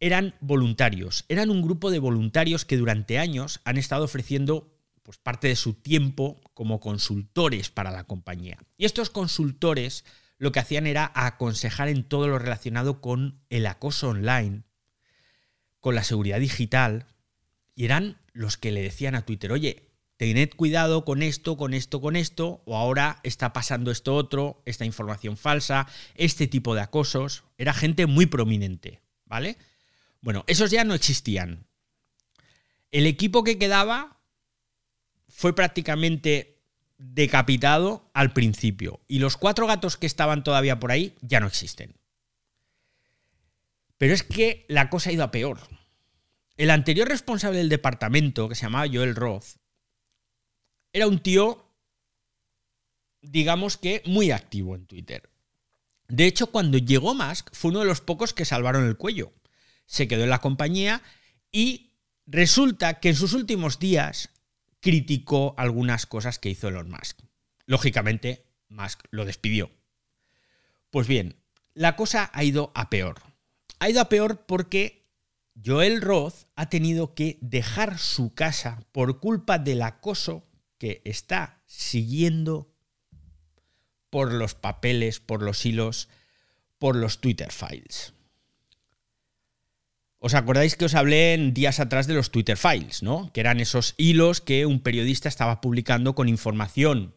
eran 0.00 0.34
voluntarios. 0.40 1.24
Eran 1.28 1.50
un 1.50 1.62
grupo 1.62 1.90
de 1.90 1.98
voluntarios 1.98 2.64
que 2.64 2.76
durante 2.76 3.18
años 3.18 3.60
han 3.64 3.78
estado 3.78 4.04
ofreciendo 4.04 4.76
pues, 5.02 5.18
parte 5.18 5.48
de 5.48 5.56
su 5.56 5.74
tiempo 5.74 6.40
como 6.54 6.80
consultores 6.80 7.70
para 7.70 7.90
la 7.90 8.04
compañía. 8.04 8.58
Y 8.76 8.84
estos 8.84 9.10
consultores 9.10 10.04
lo 10.38 10.52
que 10.52 10.60
hacían 10.60 10.86
era 10.86 11.10
aconsejar 11.14 11.88
en 11.88 12.04
todo 12.04 12.28
lo 12.28 12.38
relacionado 12.38 13.00
con 13.00 13.40
el 13.48 13.66
acoso 13.66 14.10
online, 14.10 14.64
con 15.86 15.94
la 15.94 16.02
seguridad 16.02 16.40
digital, 16.40 17.06
y 17.76 17.84
eran 17.84 18.18
los 18.32 18.56
que 18.56 18.72
le 18.72 18.82
decían 18.82 19.14
a 19.14 19.24
Twitter, 19.24 19.52
oye, 19.52 19.88
tened 20.16 20.50
cuidado 20.56 21.04
con 21.04 21.22
esto, 21.22 21.56
con 21.56 21.74
esto, 21.74 22.00
con 22.00 22.16
esto, 22.16 22.60
o 22.64 22.76
ahora 22.76 23.20
está 23.22 23.52
pasando 23.52 23.92
esto 23.92 24.16
otro, 24.16 24.60
esta 24.64 24.84
información 24.84 25.36
falsa, 25.36 25.86
este 26.16 26.48
tipo 26.48 26.74
de 26.74 26.80
acosos. 26.80 27.44
Era 27.56 27.72
gente 27.72 28.06
muy 28.06 28.26
prominente, 28.26 29.00
¿vale? 29.26 29.58
Bueno, 30.20 30.42
esos 30.48 30.72
ya 30.72 30.82
no 30.82 30.92
existían. 30.92 31.68
El 32.90 33.06
equipo 33.06 33.44
que 33.44 33.56
quedaba 33.56 34.18
fue 35.28 35.54
prácticamente 35.54 36.64
decapitado 36.98 38.10
al 38.12 38.32
principio. 38.32 39.02
Y 39.06 39.20
los 39.20 39.36
cuatro 39.36 39.68
gatos 39.68 39.96
que 39.96 40.06
estaban 40.06 40.42
todavía 40.42 40.80
por 40.80 40.90
ahí 40.90 41.14
ya 41.20 41.38
no 41.38 41.46
existen. 41.46 41.94
Pero 43.98 44.14
es 44.14 44.24
que 44.24 44.66
la 44.66 44.90
cosa 44.90 45.10
ha 45.10 45.12
ido 45.12 45.22
a 45.22 45.30
peor. 45.30 45.75
El 46.56 46.70
anterior 46.70 47.08
responsable 47.08 47.58
del 47.58 47.68
departamento, 47.68 48.48
que 48.48 48.54
se 48.54 48.62
llamaba 48.62 48.88
Joel 48.90 49.14
Roth, 49.14 49.56
era 50.92 51.06
un 51.06 51.18
tío, 51.18 51.70
digamos 53.20 53.76
que 53.76 54.02
muy 54.06 54.30
activo 54.30 54.74
en 54.74 54.86
Twitter. 54.86 55.30
De 56.08 56.26
hecho, 56.26 56.46
cuando 56.46 56.78
llegó 56.78 57.14
Musk, 57.14 57.50
fue 57.52 57.70
uno 57.70 57.80
de 57.80 57.86
los 57.86 58.00
pocos 58.00 58.32
que 58.32 58.44
salvaron 58.44 58.86
el 58.86 58.96
cuello. 58.96 59.32
Se 59.84 60.08
quedó 60.08 60.24
en 60.24 60.30
la 60.30 60.40
compañía 60.40 61.02
y 61.52 61.92
resulta 62.26 63.00
que 63.00 63.10
en 63.10 63.16
sus 63.16 63.34
últimos 63.34 63.78
días 63.78 64.30
criticó 64.80 65.54
algunas 65.58 66.06
cosas 66.06 66.38
que 66.38 66.48
hizo 66.48 66.68
Elon 66.68 66.90
Musk. 66.90 67.20
Lógicamente, 67.66 68.46
Musk 68.68 69.04
lo 69.10 69.24
despidió. 69.24 69.70
Pues 70.90 71.08
bien, 71.08 71.36
la 71.74 71.96
cosa 71.96 72.30
ha 72.32 72.44
ido 72.44 72.72
a 72.74 72.88
peor. 72.88 73.20
Ha 73.80 73.90
ido 73.90 74.00
a 74.00 74.08
peor 74.08 74.46
porque 74.46 75.05
Joel 75.64 76.02
Roth 76.02 76.46
ha 76.54 76.68
tenido 76.68 77.14
que 77.14 77.38
dejar 77.40 77.98
su 77.98 78.34
casa 78.34 78.84
por 78.92 79.20
culpa 79.20 79.58
del 79.58 79.82
acoso 79.82 80.46
que 80.78 81.02
está 81.04 81.62
siguiendo 81.66 82.72
por 84.10 84.32
los 84.32 84.54
papeles, 84.54 85.20
por 85.20 85.42
los 85.42 85.64
hilos, 85.64 86.08
por 86.78 86.96
los 86.96 87.20
Twitter 87.20 87.50
files. 87.52 88.12
¿Os 90.18 90.34
acordáis 90.34 90.76
que 90.76 90.86
os 90.86 90.94
hablé 90.94 91.34
en 91.34 91.54
días 91.54 91.78
atrás 91.78 92.06
de 92.06 92.14
los 92.14 92.30
Twitter 92.30 92.56
Files, 92.56 93.02
¿no? 93.02 93.30
Que 93.32 93.40
eran 93.40 93.60
esos 93.60 93.94
hilos 93.96 94.40
que 94.40 94.66
un 94.66 94.80
periodista 94.80 95.28
estaba 95.28 95.60
publicando 95.60 96.14
con 96.14 96.28
información 96.28 97.14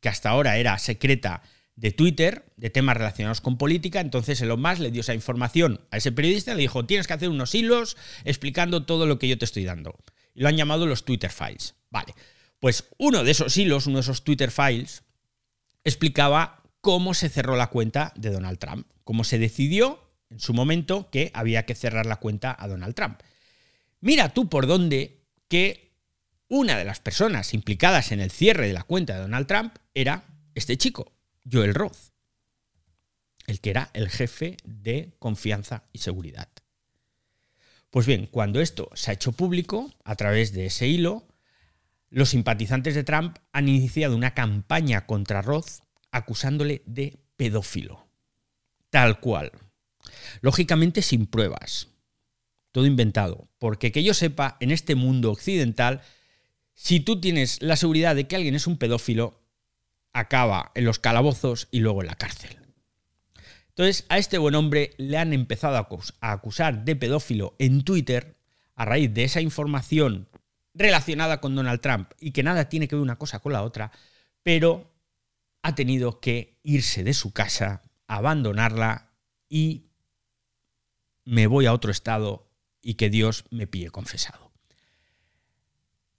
que 0.00 0.08
hasta 0.08 0.30
ahora 0.30 0.56
era 0.56 0.78
secreta 0.78 1.42
de 1.76 1.92
Twitter, 1.92 2.52
de 2.56 2.70
temas 2.70 2.96
relacionados 2.96 3.40
con 3.40 3.58
política. 3.58 4.00
Entonces 4.00 4.40
Elon 4.40 4.60
Musk 4.60 4.80
le 4.80 4.90
dio 4.90 5.02
esa 5.02 5.14
información 5.14 5.80
a 5.90 5.98
ese 5.98 6.12
periodista 6.12 6.54
le 6.54 6.62
dijo, 6.62 6.86
tienes 6.86 7.06
que 7.06 7.12
hacer 7.12 7.28
unos 7.28 7.54
hilos 7.54 7.96
explicando 8.24 8.84
todo 8.84 9.06
lo 9.06 9.18
que 9.18 9.28
yo 9.28 9.38
te 9.38 9.44
estoy 9.44 9.64
dando. 9.64 9.96
Y 10.34 10.40
lo 10.40 10.48
han 10.48 10.56
llamado 10.56 10.86
los 10.86 11.04
Twitter 11.04 11.30
Files. 11.30 11.74
Vale, 11.90 12.14
pues 12.58 12.84
uno 12.98 13.22
de 13.24 13.30
esos 13.30 13.56
hilos, 13.56 13.86
uno 13.86 13.98
de 13.98 14.02
esos 14.02 14.24
Twitter 14.24 14.50
Files, 14.50 15.04
explicaba 15.84 16.62
cómo 16.80 17.14
se 17.14 17.28
cerró 17.28 17.56
la 17.56 17.68
cuenta 17.68 18.12
de 18.16 18.30
Donald 18.30 18.58
Trump, 18.58 18.86
cómo 19.04 19.24
se 19.24 19.38
decidió 19.38 20.10
en 20.30 20.40
su 20.40 20.54
momento 20.54 21.10
que 21.10 21.30
había 21.34 21.64
que 21.64 21.74
cerrar 21.74 22.06
la 22.06 22.16
cuenta 22.16 22.56
a 22.58 22.68
Donald 22.68 22.94
Trump. 22.94 23.20
Mira 24.00 24.30
tú 24.30 24.48
por 24.48 24.66
dónde 24.66 25.24
que 25.48 25.94
una 26.48 26.78
de 26.78 26.84
las 26.84 27.00
personas 27.00 27.54
implicadas 27.54 28.12
en 28.12 28.20
el 28.20 28.30
cierre 28.30 28.66
de 28.66 28.72
la 28.72 28.82
cuenta 28.82 29.14
de 29.14 29.20
Donald 29.20 29.46
Trump 29.46 29.74
era 29.94 30.24
este 30.54 30.76
chico, 30.76 31.15
Joel 31.50 31.74
Roth, 31.74 32.12
el 33.46 33.60
que 33.60 33.70
era 33.70 33.90
el 33.94 34.08
jefe 34.08 34.56
de 34.64 35.14
confianza 35.18 35.84
y 35.92 35.98
seguridad. 35.98 36.48
Pues 37.90 38.06
bien, 38.06 38.26
cuando 38.26 38.60
esto 38.60 38.90
se 38.94 39.10
ha 39.10 39.14
hecho 39.14 39.32
público 39.32 39.90
a 40.04 40.16
través 40.16 40.52
de 40.52 40.66
ese 40.66 40.88
hilo, 40.88 41.26
los 42.10 42.30
simpatizantes 42.30 42.94
de 42.94 43.04
Trump 43.04 43.38
han 43.52 43.68
iniciado 43.68 44.16
una 44.16 44.34
campaña 44.34 45.06
contra 45.06 45.42
Roth 45.42 45.82
acusándole 46.10 46.82
de 46.86 47.18
pedófilo. 47.36 48.06
Tal 48.90 49.20
cual. 49.20 49.52
Lógicamente 50.40 51.02
sin 51.02 51.26
pruebas, 51.26 51.88
todo 52.72 52.86
inventado, 52.86 53.48
porque 53.58 53.92
que 53.92 54.02
yo 54.04 54.14
sepa, 54.14 54.56
en 54.60 54.70
este 54.70 54.94
mundo 54.94 55.30
occidental, 55.30 56.02
si 56.74 57.00
tú 57.00 57.20
tienes 57.20 57.62
la 57.62 57.76
seguridad 57.76 58.14
de 58.14 58.26
que 58.26 58.36
alguien 58.36 58.54
es 58.54 58.66
un 58.66 58.78
pedófilo, 58.78 59.45
acaba 60.16 60.72
en 60.74 60.86
los 60.86 60.98
calabozos 60.98 61.68
y 61.70 61.80
luego 61.80 62.00
en 62.00 62.08
la 62.08 62.14
cárcel. 62.14 62.56
Entonces, 63.68 64.06
a 64.08 64.16
este 64.16 64.38
buen 64.38 64.54
hombre 64.54 64.94
le 64.96 65.18
han 65.18 65.34
empezado 65.34 65.76
a 65.76 66.32
acusar 66.32 66.84
de 66.86 66.96
pedófilo 66.96 67.54
en 67.58 67.84
Twitter 67.84 68.38
a 68.74 68.86
raíz 68.86 69.12
de 69.12 69.24
esa 69.24 69.42
información 69.42 70.28
relacionada 70.72 71.40
con 71.40 71.54
Donald 71.54 71.80
Trump 71.82 72.10
y 72.18 72.30
que 72.30 72.42
nada 72.42 72.70
tiene 72.70 72.88
que 72.88 72.96
ver 72.96 73.02
una 73.02 73.18
cosa 73.18 73.40
con 73.40 73.52
la 73.52 73.62
otra, 73.62 73.92
pero 74.42 74.90
ha 75.62 75.74
tenido 75.74 76.20
que 76.20 76.58
irse 76.62 77.04
de 77.04 77.12
su 77.12 77.32
casa, 77.32 77.82
abandonarla 78.06 79.10
y 79.50 79.90
me 81.24 81.46
voy 81.46 81.66
a 81.66 81.74
otro 81.74 81.90
estado 81.90 82.48
y 82.80 82.94
que 82.94 83.10
Dios 83.10 83.44
me 83.50 83.66
pille 83.66 83.90
confesado. 83.90 84.52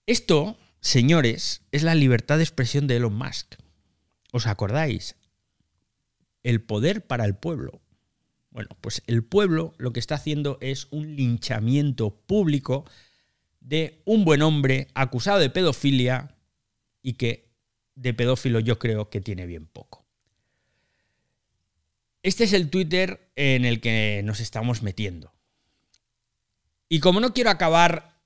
Esto, 0.06 0.58
señores, 0.82 1.64
es 1.72 1.82
la 1.82 1.96
libertad 1.96 2.38
de 2.38 2.44
expresión 2.44 2.86
de 2.86 2.98
Elon 2.98 3.16
Musk. 3.16 3.56
¿Os 4.32 4.48
acordáis? 4.48 5.16
El 6.44 6.62
poder 6.62 7.06
para 7.06 7.26
el 7.26 7.36
pueblo. 7.36 7.82
Bueno, 8.50 8.70
pues 8.82 9.04
el 9.08 9.24
pueblo 9.24 9.74
lo 9.78 9.94
que 9.94 10.00
está 10.00 10.16
haciendo 10.16 10.58
es 10.62 10.88
un 10.92 11.16
linchamiento 11.16 12.16
público 12.16 12.86
de 13.60 14.02
un 14.06 14.26
buen 14.26 14.42
hombre 14.42 14.88
acusado 14.94 15.40
de 15.40 15.50
pedofilia 15.50 16.36
y 17.02 17.14
que 17.14 17.52
de 17.96 18.14
pedófilo 18.14 18.60
yo 18.60 18.80
creo 18.80 19.10
que 19.10 19.22
tiene 19.22 19.46
bien 19.46 19.68
poco. 19.68 20.06
Este 22.24 22.46
es 22.46 22.54
el 22.54 22.70
Twitter 22.70 23.32
en 23.36 23.66
el 23.66 23.80
que 23.80 24.22
nos 24.24 24.40
estamos 24.40 24.82
metiendo. 24.82 25.34
Y 26.90 27.00
como 27.00 27.20
no 27.20 27.34
quiero 27.34 27.50
acabar 27.50 28.20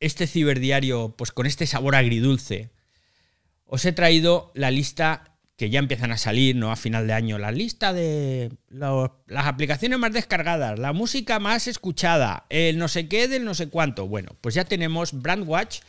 este 0.00 0.26
ciberdiario 0.26 1.14
pues 1.16 1.32
con 1.32 1.46
este 1.46 1.66
sabor 1.66 1.94
agridulce, 1.94 2.70
os 3.66 3.84
he 3.84 3.92
traído 3.92 4.52
la 4.54 4.70
lista 4.70 5.36
que 5.56 5.70
ya 5.70 5.78
empiezan 5.78 6.12
a 6.12 6.18
salir, 6.18 6.54
¿no? 6.54 6.70
A 6.70 6.76
final 6.76 7.06
de 7.06 7.14
año, 7.14 7.38
la 7.38 7.50
lista 7.50 7.92
de 7.92 8.52
las 8.68 9.46
aplicaciones 9.46 9.98
más 9.98 10.12
descargadas, 10.12 10.78
la 10.78 10.92
música 10.92 11.38
más 11.38 11.66
escuchada, 11.66 12.44
el 12.50 12.78
no 12.78 12.88
sé 12.88 13.08
qué 13.08 13.26
del 13.26 13.44
no 13.44 13.54
sé 13.54 13.68
cuánto. 13.68 14.06
Bueno, 14.06 14.36
pues 14.42 14.54
ya 14.54 14.64
tenemos 14.64 15.14
Brandwatch, 15.14 15.80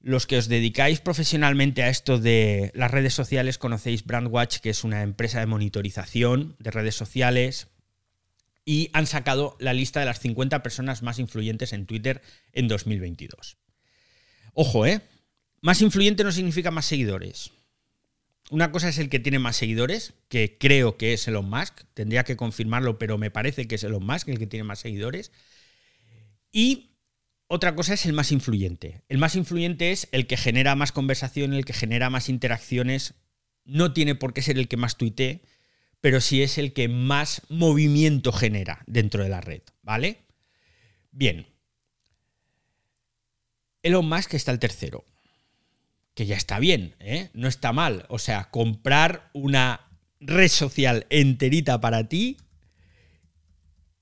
los 0.00 0.28
que 0.28 0.38
os 0.38 0.46
dedicáis 0.46 1.00
profesionalmente 1.00 1.82
a 1.82 1.88
esto 1.88 2.20
de 2.20 2.70
las 2.74 2.92
redes 2.92 3.12
sociales 3.12 3.58
conocéis 3.58 4.04
Brandwatch, 4.04 4.58
que 4.58 4.70
es 4.70 4.84
una 4.84 5.02
empresa 5.02 5.40
de 5.40 5.46
monitorización 5.46 6.54
de 6.60 6.70
redes 6.70 6.94
sociales, 6.94 7.66
y 8.64 8.90
han 8.92 9.06
sacado 9.06 9.56
la 9.58 9.72
lista 9.72 9.98
de 9.98 10.06
las 10.06 10.20
50 10.20 10.62
personas 10.62 11.02
más 11.02 11.18
influyentes 11.18 11.72
en 11.72 11.86
Twitter 11.86 12.22
en 12.52 12.68
2022. 12.68 13.56
Ojo, 14.54 14.86
¿eh? 14.86 15.00
Más 15.66 15.82
influyente 15.82 16.22
no 16.22 16.30
significa 16.30 16.70
más 16.70 16.86
seguidores. 16.86 17.50
Una 18.50 18.70
cosa 18.70 18.88
es 18.88 18.98
el 18.98 19.08
que 19.08 19.18
tiene 19.18 19.40
más 19.40 19.56
seguidores, 19.56 20.14
que 20.28 20.58
creo 20.58 20.96
que 20.96 21.12
es 21.12 21.26
Elon 21.26 21.50
Musk, 21.50 21.80
tendría 21.92 22.22
que 22.22 22.36
confirmarlo, 22.36 23.00
pero 23.00 23.18
me 23.18 23.32
parece 23.32 23.66
que 23.66 23.74
es 23.74 23.82
Elon 23.82 24.06
Musk 24.06 24.28
el 24.28 24.38
que 24.38 24.46
tiene 24.46 24.62
más 24.62 24.78
seguidores. 24.78 25.32
Y 26.52 26.92
otra 27.48 27.74
cosa 27.74 27.94
es 27.94 28.06
el 28.06 28.12
más 28.12 28.30
influyente. 28.30 29.02
El 29.08 29.18
más 29.18 29.34
influyente 29.34 29.90
es 29.90 30.08
el 30.12 30.28
que 30.28 30.36
genera 30.36 30.76
más 30.76 30.92
conversación, 30.92 31.52
el 31.52 31.64
que 31.64 31.72
genera 31.72 32.10
más 32.10 32.28
interacciones. 32.28 33.14
No 33.64 33.92
tiene 33.92 34.14
por 34.14 34.34
qué 34.34 34.42
ser 34.42 34.58
el 34.58 34.68
que 34.68 34.76
más 34.76 34.96
tuitee, 34.96 35.42
pero 36.00 36.20
sí 36.20 36.44
es 36.44 36.58
el 36.58 36.74
que 36.74 36.86
más 36.86 37.42
movimiento 37.48 38.30
genera 38.30 38.84
dentro 38.86 39.24
de 39.24 39.30
la 39.30 39.40
red, 39.40 39.62
¿vale? 39.82 40.26
Bien. 41.10 41.48
Elon 43.82 44.08
Musk 44.08 44.34
está 44.34 44.52
el 44.52 44.60
tercero 44.60 45.04
que 46.16 46.24
ya 46.24 46.34
está 46.34 46.58
bien, 46.58 46.96
¿eh? 46.98 47.28
no 47.34 47.46
está 47.46 47.74
mal. 47.74 48.06
O 48.08 48.18
sea, 48.18 48.50
comprar 48.50 49.30
una 49.34 49.86
red 50.18 50.48
social 50.48 51.06
enterita 51.10 51.78
para 51.82 52.08
ti 52.08 52.38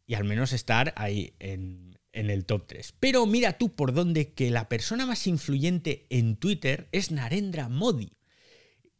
y 0.06 0.14
al 0.14 0.22
menos 0.22 0.52
estar 0.52 0.94
ahí 0.96 1.34
en, 1.40 1.98
en 2.12 2.30
el 2.30 2.46
top 2.46 2.68
3. 2.68 2.94
Pero 3.00 3.26
mira 3.26 3.58
tú 3.58 3.74
por 3.74 3.92
dónde 3.92 4.32
que 4.32 4.52
la 4.52 4.68
persona 4.68 5.06
más 5.06 5.26
influyente 5.26 6.06
en 6.08 6.36
Twitter 6.36 6.88
es 6.92 7.10
Narendra 7.10 7.68
Modi. 7.68 8.12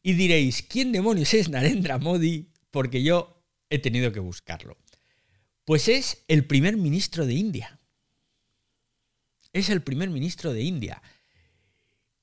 Y 0.02 0.14
diréis, 0.14 0.62
¿quién 0.62 0.90
demonios 0.90 1.35
es 1.35 1.49
Narendra 1.49 1.99
Modi? 1.99 2.50
Porque 2.73 3.04
yo 3.04 3.44
he 3.71 3.78
tenido 3.78 4.11
que 4.11 4.18
buscarlo. 4.18 4.76
Pues 5.64 5.87
es 5.87 6.25
el 6.26 6.47
primer 6.47 6.76
ministro 6.76 7.26
de 7.26 7.35
India. 7.35 7.78
Es 9.52 9.71
el 9.71 9.83
primer 9.83 10.11
ministro 10.11 10.52
de 10.52 10.62
India. 10.62 11.00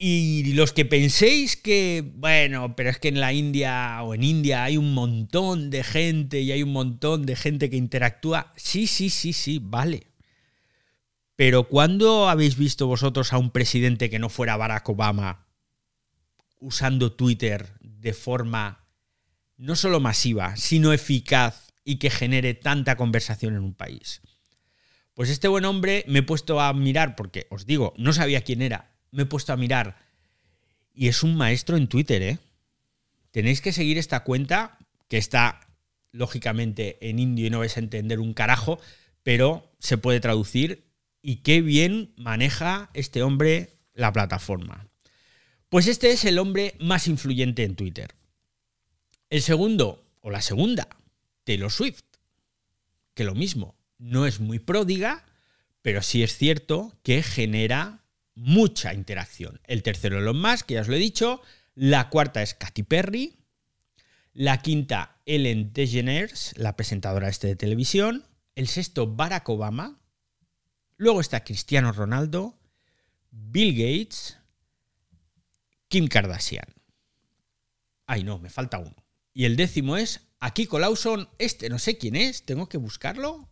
Y 0.04 0.54
los 0.54 0.74
que 0.74 0.84
penséis 0.84 1.56
que, 1.56 2.04
bueno, 2.16 2.76
pero 2.76 2.90
es 2.90 2.98
que 2.98 3.10
en 3.10 3.20
la 3.20 3.34
India 3.34 4.02
o 4.02 4.16
en 4.16 4.24
India 4.24 4.64
hay 4.64 4.76
un 4.76 4.96
montón 4.96 5.70
de 5.70 5.84
gente 5.84 6.42
y 6.42 6.52
hay 6.52 6.64
un 6.64 6.72
montón 6.72 7.28
de 7.28 7.36
gente 7.36 7.70
que 7.70 7.78
interactúa, 7.78 8.52
sí, 8.56 8.88
sí, 8.88 9.12
sí, 9.12 9.32
sí, 9.32 9.60
vale. 9.62 10.08
Pero 11.36 11.68
¿cuándo 11.68 12.30
habéis 12.30 12.58
visto 12.58 12.88
vosotros 12.88 13.32
a 13.32 13.38
un 13.38 13.52
presidente 13.52 14.10
que 14.10 14.18
no 14.18 14.30
fuera 14.30 14.58
Barack 14.58 14.90
Obama 14.90 15.46
usando 16.60 17.12
Twitter 17.12 17.78
de 17.80 18.14
forma 18.14 18.88
no 19.58 19.76
solo 19.76 20.00
masiva, 20.00 20.56
sino 20.58 20.94
eficaz 20.94 21.74
y 21.86 21.98
que 21.98 22.10
genere 22.10 22.56
tanta 22.56 22.96
conversación 22.96 23.54
en 23.54 23.62
un 23.62 23.76
país? 23.76 24.24
Pues 25.14 25.30
este 25.30 25.48
buen 25.48 25.66
hombre 25.66 26.06
me 26.08 26.20
he 26.20 26.24
puesto 26.24 26.60
a 26.60 26.74
mirar, 26.74 27.16
porque 27.16 27.46
os 27.52 27.68
digo, 27.68 27.94
no 27.98 28.14
sabía 28.14 28.42
quién 28.42 28.64
era, 28.64 28.91
me 29.12 29.24
he 29.24 29.26
puesto 29.26 29.54
a 29.54 29.58
mirar 29.58 29.98
y 30.94 31.08
es 31.08 31.24
un 31.24 31.36
maestro 31.36 31.78
en 31.78 31.88
Twitter, 31.88 32.22
¿eh? 32.22 32.40
Tenéis 33.32 33.62
que 33.62 33.72
seguir 33.72 33.98
esta 33.98 34.24
cuenta 34.24 34.78
que 35.08 35.18
está 35.18 35.62
lógicamente 36.12 36.98
en 37.10 37.20
indio 37.20 37.48
y 37.48 37.50
no 37.50 37.60
vais 37.60 37.78
a 37.78 37.80
entender 37.80 38.20
un 38.20 38.34
carajo, 38.34 38.80
pero 39.24 39.72
se 39.80 39.98
puede 39.98 40.20
traducir 40.20 40.92
y 41.22 41.38
qué 41.38 41.62
bien 41.62 42.14
maneja 42.18 42.90
este 42.94 43.24
hombre 43.24 43.78
la 43.94 44.12
plataforma. 44.12 44.88
Pues 45.70 45.88
este 45.88 46.12
es 46.12 46.26
el 46.26 46.40
hombre 46.40 46.76
más 46.80 47.08
influyente 47.08 47.64
en 47.64 47.76
Twitter. 47.76 48.14
El 49.30 49.42
segundo, 49.42 50.04
o 50.20 50.30
la 50.30 50.42
segunda, 50.42 50.90
Taylor 51.46 51.72
Swift, 51.72 52.04
que 53.14 53.24
lo 53.24 53.36
mismo, 53.36 53.76
no 53.98 54.26
es 54.26 54.42
muy 54.42 54.60
pródiga, 54.60 55.26
pero 55.82 56.02
sí 56.02 56.24
es 56.24 56.36
cierto 56.38 56.98
que 57.04 57.24
genera 57.24 58.01
mucha 58.36 58.94
interacción. 58.94 59.60
El 59.66 59.84
tercero 59.84 60.20
Elon 60.20 60.40
Musk, 60.40 60.66
que 60.66 60.76
ya 60.76 60.82
os 60.82 60.88
lo 60.88 60.96
he 60.96 61.00
dicho. 61.00 61.42
La 61.76 62.10
cuarta 62.10 62.42
es 62.42 62.54
Katy 62.54 62.84
Perry. 62.84 63.38
La 64.34 64.62
quinta, 64.62 65.20
Ellen 65.26 65.74
DeGeneres, 65.74 66.54
la 66.58 66.76
presentadora 66.76 67.28
este 67.28 67.48
de 67.48 67.56
televisión. 67.56 68.26
El 68.56 68.68
sexto, 68.68 69.08
Barack 69.08 69.48
Obama. 69.50 70.00
Luego 70.98 71.20
está 71.20 71.44
Cristiano 71.44 71.92
Ronaldo, 71.92 72.60
Bill 73.32 73.74
Gates, 73.74 74.38
Kim 75.88 76.08
Kardashian. 76.08 76.68
Ay, 78.06 78.24
no, 78.24 78.40
me 78.40 78.50
falta 78.50 78.80
uno. 78.80 78.96
Y 79.34 79.46
el 79.46 79.56
décimo 79.56 79.98
es 79.98 80.28
Akiko 80.40 80.80
Lawson. 80.80 81.30
Este 81.40 81.70
no 81.70 81.80
sé 81.80 81.98
quién 81.98 82.16
es, 82.16 82.46
tengo 82.46 82.70
que 82.70 82.78
buscarlo. 82.78 83.51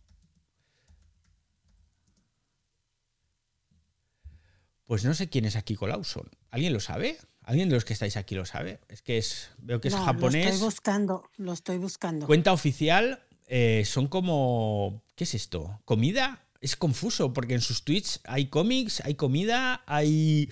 Pues 4.90 5.04
no 5.04 5.14
sé 5.14 5.28
quién 5.28 5.44
es 5.44 5.54
Akiko 5.54 5.86
Lawson. 5.86 6.28
¿Alguien 6.50 6.72
lo 6.72 6.80
sabe? 6.80 7.16
¿Alguien 7.44 7.68
de 7.68 7.76
los 7.76 7.84
que 7.84 7.92
estáis 7.92 8.16
aquí 8.16 8.34
lo 8.34 8.44
sabe? 8.44 8.80
Es 8.88 9.02
que 9.02 9.18
es, 9.18 9.50
veo 9.58 9.80
que 9.80 9.86
es 9.86 9.94
japonés. 9.94 10.46
Lo 10.46 10.50
estoy 10.50 10.64
buscando, 10.64 11.30
lo 11.36 11.52
estoy 11.52 11.78
buscando. 11.78 12.26
Cuenta 12.26 12.52
oficial, 12.52 13.22
eh, 13.46 13.84
son 13.86 14.08
como. 14.08 15.04
¿Qué 15.14 15.22
es 15.22 15.34
esto? 15.34 15.80
¿Comida? 15.84 16.44
Es 16.60 16.74
confuso, 16.74 17.32
porque 17.32 17.54
en 17.54 17.60
sus 17.60 17.84
tweets 17.84 18.18
hay 18.24 18.46
cómics, 18.46 19.00
hay 19.04 19.14
comida, 19.14 19.84
hay 19.86 20.50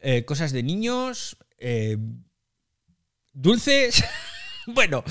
eh, 0.00 0.24
cosas 0.24 0.50
de 0.50 0.64
niños, 0.64 1.36
eh, 1.56 1.96
dulces. 3.34 4.02
bueno, 4.66 5.04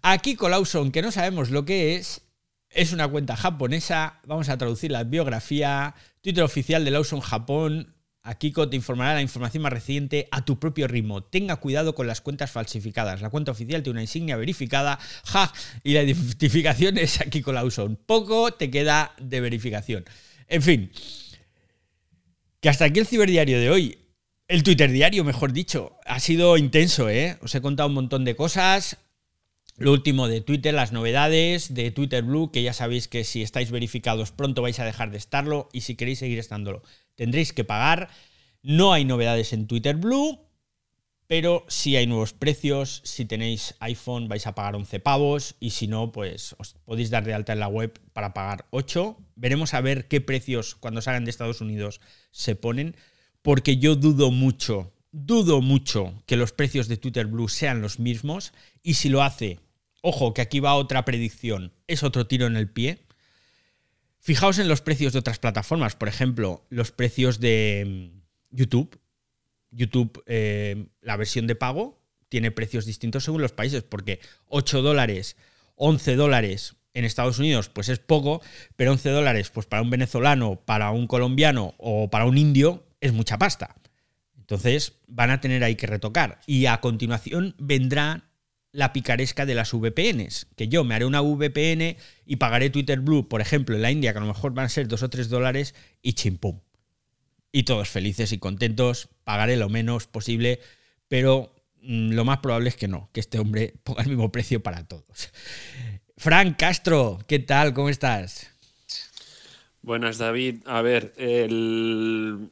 Akiko 0.00 0.48
Lawson, 0.48 0.90
que 0.90 1.02
no 1.02 1.12
sabemos 1.12 1.50
lo 1.50 1.66
que 1.66 1.96
es, 1.96 2.22
es 2.70 2.94
una 2.94 3.08
cuenta 3.08 3.36
japonesa. 3.36 4.20
Vamos 4.24 4.48
a 4.48 4.56
traducir 4.56 4.90
la 4.90 5.04
biografía. 5.04 5.94
Twitter 6.22 6.44
oficial 6.44 6.82
de 6.82 6.92
Lawson 6.92 7.20
Japón. 7.20 7.92
Akiko 8.26 8.68
te 8.68 8.76
informará 8.76 9.14
la 9.14 9.22
información 9.22 9.62
más 9.62 9.72
reciente 9.72 10.28
a 10.30 10.44
tu 10.44 10.58
propio 10.58 10.88
ritmo. 10.88 11.22
Tenga 11.22 11.56
cuidado 11.56 11.94
con 11.94 12.06
las 12.06 12.20
cuentas 12.20 12.50
falsificadas. 12.50 13.22
La 13.22 13.30
cuenta 13.30 13.52
oficial 13.52 13.82
tiene 13.82 13.96
una 13.96 14.02
insignia 14.02 14.36
verificada, 14.36 14.98
ja, 15.24 15.52
y 15.82 15.92
la 15.94 16.02
identificación 16.02 16.98
es 16.98 17.20
Akiko 17.20 17.52
Lawson. 17.52 17.96
Poco 18.04 18.52
te 18.52 18.70
queda 18.70 19.14
de 19.18 19.40
verificación. 19.40 20.04
En 20.48 20.62
fin, 20.62 20.90
que 22.60 22.68
hasta 22.68 22.84
aquí 22.84 22.98
el 22.98 23.06
ciberdiario 23.06 23.60
de 23.60 23.70
hoy. 23.70 23.98
El 24.48 24.62
Twitter 24.62 24.90
diario, 24.90 25.24
mejor 25.24 25.52
dicho. 25.52 25.98
Ha 26.04 26.20
sido 26.20 26.56
intenso, 26.56 27.08
¿eh? 27.08 27.36
Os 27.42 27.54
he 27.54 27.60
contado 27.60 27.88
un 27.88 27.94
montón 27.94 28.24
de 28.24 28.36
cosas. 28.36 28.96
Lo 29.78 29.92
último 29.92 30.26
de 30.26 30.40
Twitter, 30.40 30.72
las 30.72 30.92
novedades 30.92 31.74
de 31.74 31.90
Twitter 31.90 32.22
Blue, 32.22 32.50
que 32.50 32.62
ya 32.62 32.72
sabéis 32.72 33.08
que 33.08 33.24
si 33.24 33.42
estáis 33.42 33.70
verificados 33.70 34.32
pronto 34.32 34.62
vais 34.62 34.78
a 34.80 34.84
dejar 34.84 35.10
de 35.10 35.18
estarlo 35.18 35.68
y 35.72 35.82
si 35.82 35.96
queréis 35.96 36.20
seguir 36.20 36.38
estándolo 36.38 36.82
tendréis 37.16 37.52
que 37.52 37.64
pagar. 37.64 38.08
No 38.62 38.92
hay 38.92 39.04
novedades 39.04 39.52
en 39.52 39.66
Twitter 39.66 39.96
Blue, 39.96 40.38
pero 41.26 41.64
sí 41.68 41.96
hay 41.96 42.06
nuevos 42.06 42.32
precios. 42.32 43.00
Si 43.04 43.24
tenéis 43.24 43.74
iPhone 43.80 44.28
vais 44.28 44.46
a 44.46 44.54
pagar 44.54 44.76
11 44.76 45.00
pavos 45.00 45.56
y 45.58 45.70
si 45.70 45.88
no, 45.88 46.12
pues 46.12 46.54
os 46.58 46.74
podéis 46.84 47.10
dar 47.10 47.24
de 47.24 47.34
alta 47.34 47.52
en 47.52 47.60
la 47.60 47.68
web 47.68 47.98
para 48.12 48.34
pagar 48.34 48.66
8. 48.70 49.16
Veremos 49.34 49.74
a 49.74 49.80
ver 49.80 50.06
qué 50.08 50.20
precios 50.20 50.76
cuando 50.76 51.02
salgan 51.02 51.24
de 51.24 51.30
Estados 51.30 51.60
Unidos 51.60 52.00
se 52.30 52.54
ponen, 52.54 52.96
porque 53.42 53.78
yo 53.78 53.96
dudo 53.96 54.30
mucho, 54.30 54.92
dudo 55.10 55.60
mucho 55.60 56.22
que 56.26 56.36
los 56.36 56.52
precios 56.52 56.88
de 56.88 56.96
Twitter 56.96 57.26
Blue 57.26 57.48
sean 57.48 57.82
los 57.82 57.98
mismos 57.98 58.52
y 58.82 58.94
si 58.94 59.08
lo 59.08 59.22
hace, 59.22 59.60
ojo 60.06 60.34
que 60.34 60.42
aquí 60.42 60.60
va 60.60 60.74
otra 60.74 61.04
predicción, 61.04 61.72
es 61.86 62.02
otro 62.02 62.26
tiro 62.26 62.46
en 62.46 62.56
el 62.56 62.70
pie 62.70 63.06
Fijaos 64.26 64.58
en 64.58 64.66
los 64.66 64.80
precios 64.80 65.12
de 65.12 65.20
otras 65.20 65.38
plataformas, 65.38 65.94
por 65.94 66.08
ejemplo, 66.08 66.66
los 66.68 66.90
precios 66.90 67.38
de 67.38 68.10
mm, 68.12 68.56
YouTube. 68.56 68.98
YouTube, 69.70 70.20
eh, 70.26 70.88
la 71.00 71.16
versión 71.16 71.46
de 71.46 71.54
pago, 71.54 72.02
tiene 72.28 72.50
precios 72.50 72.86
distintos 72.86 73.22
según 73.22 73.40
los 73.40 73.52
países, 73.52 73.84
porque 73.84 74.18
8 74.48 74.82
dólares, 74.82 75.36
11 75.76 76.16
dólares 76.16 76.74
en 76.92 77.04
Estados 77.04 77.38
Unidos, 77.38 77.68
pues 77.68 77.88
es 77.88 78.00
poco, 78.00 78.42
pero 78.74 78.90
11 78.90 79.10
dólares, 79.10 79.50
pues 79.50 79.66
para 79.66 79.82
un 79.82 79.90
venezolano, 79.90 80.56
para 80.56 80.90
un 80.90 81.06
colombiano 81.06 81.76
o 81.78 82.10
para 82.10 82.24
un 82.24 82.36
indio, 82.36 82.84
es 83.00 83.12
mucha 83.12 83.38
pasta. 83.38 83.76
Entonces 84.36 84.94
van 85.06 85.30
a 85.30 85.40
tener 85.40 85.62
ahí 85.62 85.76
que 85.76 85.86
retocar. 85.86 86.40
Y 86.46 86.66
a 86.66 86.80
continuación 86.80 87.54
vendrán 87.58 88.24
la 88.76 88.92
picaresca 88.92 89.46
de 89.46 89.54
las 89.54 89.72
VPNs, 89.72 90.48
que 90.54 90.68
yo 90.68 90.84
me 90.84 90.94
haré 90.94 91.06
una 91.06 91.22
VPN 91.22 91.96
y 92.26 92.36
pagaré 92.36 92.68
Twitter 92.68 93.00
Blue, 93.00 93.26
por 93.26 93.40
ejemplo, 93.40 93.74
en 93.74 93.80
la 93.80 93.90
India, 93.90 94.12
que 94.12 94.18
a 94.18 94.20
lo 94.20 94.26
mejor 94.26 94.52
van 94.52 94.66
a 94.66 94.68
ser 94.68 94.86
dos 94.86 95.02
o 95.02 95.08
tres 95.08 95.30
dólares, 95.30 95.74
y 96.02 96.12
chimpum. 96.12 96.60
Y 97.52 97.62
todos 97.62 97.88
felices 97.88 98.32
y 98.32 98.38
contentos, 98.38 99.08
pagaré 99.24 99.56
lo 99.56 99.70
menos 99.70 100.06
posible, 100.06 100.60
pero 101.08 101.54
mm, 101.80 102.12
lo 102.12 102.26
más 102.26 102.40
probable 102.40 102.68
es 102.68 102.76
que 102.76 102.86
no, 102.86 103.08
que 103.14 103.20
este 103.20 103.38
hombre 103.38 103.72
ponga 103.82 104.02
el 104.02 104.10
mismo 104.10 104.30
precio 104.30 104.62
para 104.62 104.86
todos. 104.86 105.32
Frank 106.18 106.58
Castro, 106.58 107.18
¿qué 107.26 107.38
tal? 107.38 107.72
¿Cómo 107.72 107.88
estás? 107.88 108.50
Buenas, 109.80 110.18
David. 110.18 110.56
A 110.66 110.82
ver, 110.82 111.14
el, 111.16 112.50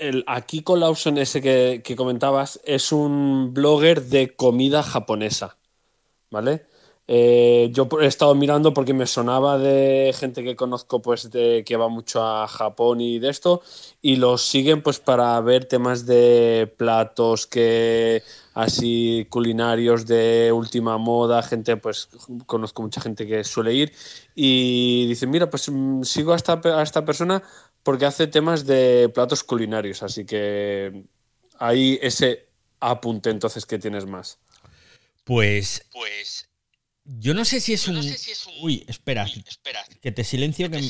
el 0.00 0.24
Akiko 0.26 0.76
Lawson 0.76 1.18
ese 1.18 1.40
que, 1.40 1.94
comentabas 1.96 2.60
es 2.64 2.92
un 2.92 3.52
blogger 3.54 4.02
de 4.04 4.34
comida 4.34 4.82
japonesa, 4.82 5.58
¿vale? 6.30 6.66
Eh, 7.12 7.70
yo 7.72 7.88
he 8.00 8.06
estado 8.06 8.36
mirando 8.36 8.72
porque 8.72 8.94
me 8.94 9.04
sonaba 9.04 9.58
de 9.58 10.14
gente 10.16 10.44
que 10.44 10.54
conozco 10.54 11.02
pues 11.02 11.28
de 11.30 11.64
que 11.66 11.76
va 11.76 11.88
mucho 11.88 12.24
a 12.24 12.46
Japón 12.46 13.00
y 13.00 13.18
de 13.18 13.30
esto 13.30 13.62
y 14.00 14.14
los 14.14 14.42
siguen 14.42 14.80
pues 14.80 15.00
para 15.00 15.40
ver 15.40 15.64
temas 15.64 16.06
de 16.06 16.72
platos 16.76 17.48
que 17.48 18.22
así 18.54 19.26
culinarios 19.28 20.06
de 20.06 20.52
última 20.52 20.98
moda, 20.98 21.42
gente 21.42 21.76
pues 21.76 22.08
conozco 22.46 22.82
mucha 22.82 23.00
gente 23.00 23.26
que 23.26 23.42
suele 23.42 23.74
ir 23.74 23.92
y 24.36 25.06
dicen, 25.08 25.30
mira, 25.30 25.50
pues 25.50 25.68
mm, 25.68 26.04
sigo 26.04 26.32
a 26.32 26.36
esta, 26.36 26.60
a 26.64 26.82
esta 26.82 27.04
persona 27.04 27.42
porque 27.82 28.06
hace 28.06 28.28
temas 28.28 28.66
de 28.66 29.08
platos 29.08 29.42
culinarios, 29.42 30.04
así 30.04 30.24
que 30.24 31.06
ahí 31.58 31.98
ese 32.02 32.46
apunte 32.78 33.30
entonces 33.30 33.66
que 33.66 33.78
tienes 33.78 34.06
más. 34.06 34.38
Pues, 35.24 35.86
pues 35.92 36.49
yo 37.18 37.34
no 37.34 37.44
sé 37.44 37.60
si 37.60 37.72
es, 37.72 37.88
un... 37.88 38.00
Uy, 38.60 38.84
espera, 38.86 39.26
que 40.00 40.12
te 40.12 40.22
silencio, 40.22 40.70
que, 40.70 40.80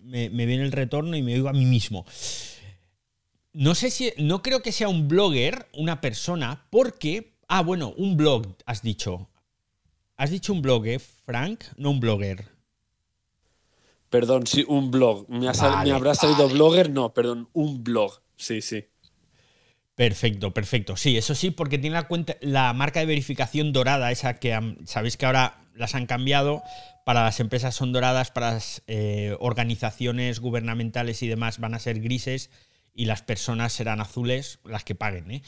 Me, 0.00 0.28
viene 0.28 0.62
el 0.62 0.72
retorno 0.72 1.16
y 1.16 1.22
me 1.22 1.34
oigo 1.34 1.48
a 1.48 1.52
mí 1.52 1.66
mismo. 1.66 2.06
No 3.52 3.74
sé 3.74 3.90
si. 3.90 4.12
No 4.16 4.42
creo 4.42 4.62
que 4.62 4.72
sea 4.72 4.88
un 4.88 5.06
blogger, 5.06 5.68
una 5.74 6.00
persona, 6.00 6.66
porque. 6.70 7.36
Ah, 7.46 7.62
bueno, 7.62 7.92
un 7.98 8.16
blog, 8.16 8.56
has 8.64 8.82
dicho. 8.82 9.28
Has 10.16 10.30
dicho 10.30 10.52
un 10.52 10.62
blog, 10.62 10.86
¿eh, 10.86 10.98
Frank? 10.98 11.64
No 11.76 11.90
un 11.90 12.00
blogger. 12.00 12.48
Perdón, 14.08 14.46
sí, 14.46 14.64
un 14.66 14.90
blog. 14.90 15.28
¿Me, 15.28 15.48
habrá 15.48 16.14
salido 16.14 16.48
blogger? 16.48 16.88
No, 16.88 17.12
perdón, 17.12 17.50
un 17.52 17.84
blog. 17.84 18.22
Sí, 18.36 18.62
sí. 18.62 18.86
Perfecto, 19.94 20.52
perfecto. 20.52 20.96
Sí, 20.96 21.16
eso 21.16 21.34
sí, 21.34 21.50
porque 21.50 21.78
tiene 21.78 21.94
la 21.94 22.08
cuenta, 22.08 22.36
la 22.40 22.72
marca 22.72 23.00
de 23.00 23.06
verificación 23.06 23.72
dorada, 23.72 24.10
esa 24.10 24.34
que 24.40 24.58
sabéis 24.86 25.16
que 25.16 25.26
ahora 25.26 25.64
las 25.74 25.94
han 25.94 26.06
cambiado. 26.06 26.62
Para 27.04 27.22
las 27.24 27.38
empresas 27.38 27.74
son 27.74 27.92
doradas, 27.92 28.30
para 28.30 28.52
las 28.52 28.82
eh, 28.86 29.36
organizaciones 29.38 30.40
gubernamentales 30.40 31.22
y 31.22 31.28
demás 31.28 31.58
van 31.58 31.74
a 31.74 31.78
ser 31.78 32.00
grises 32.00 32.50
y 32.94 33.04
las 33.04 33.22
personas 33.22 33.72
serán 33.72 34.00
azules, 34.00 34.58
las 34.64 34.84
que 34.84 34.94
paguen. 34.94 35.30
¿eh? 35.30 35.42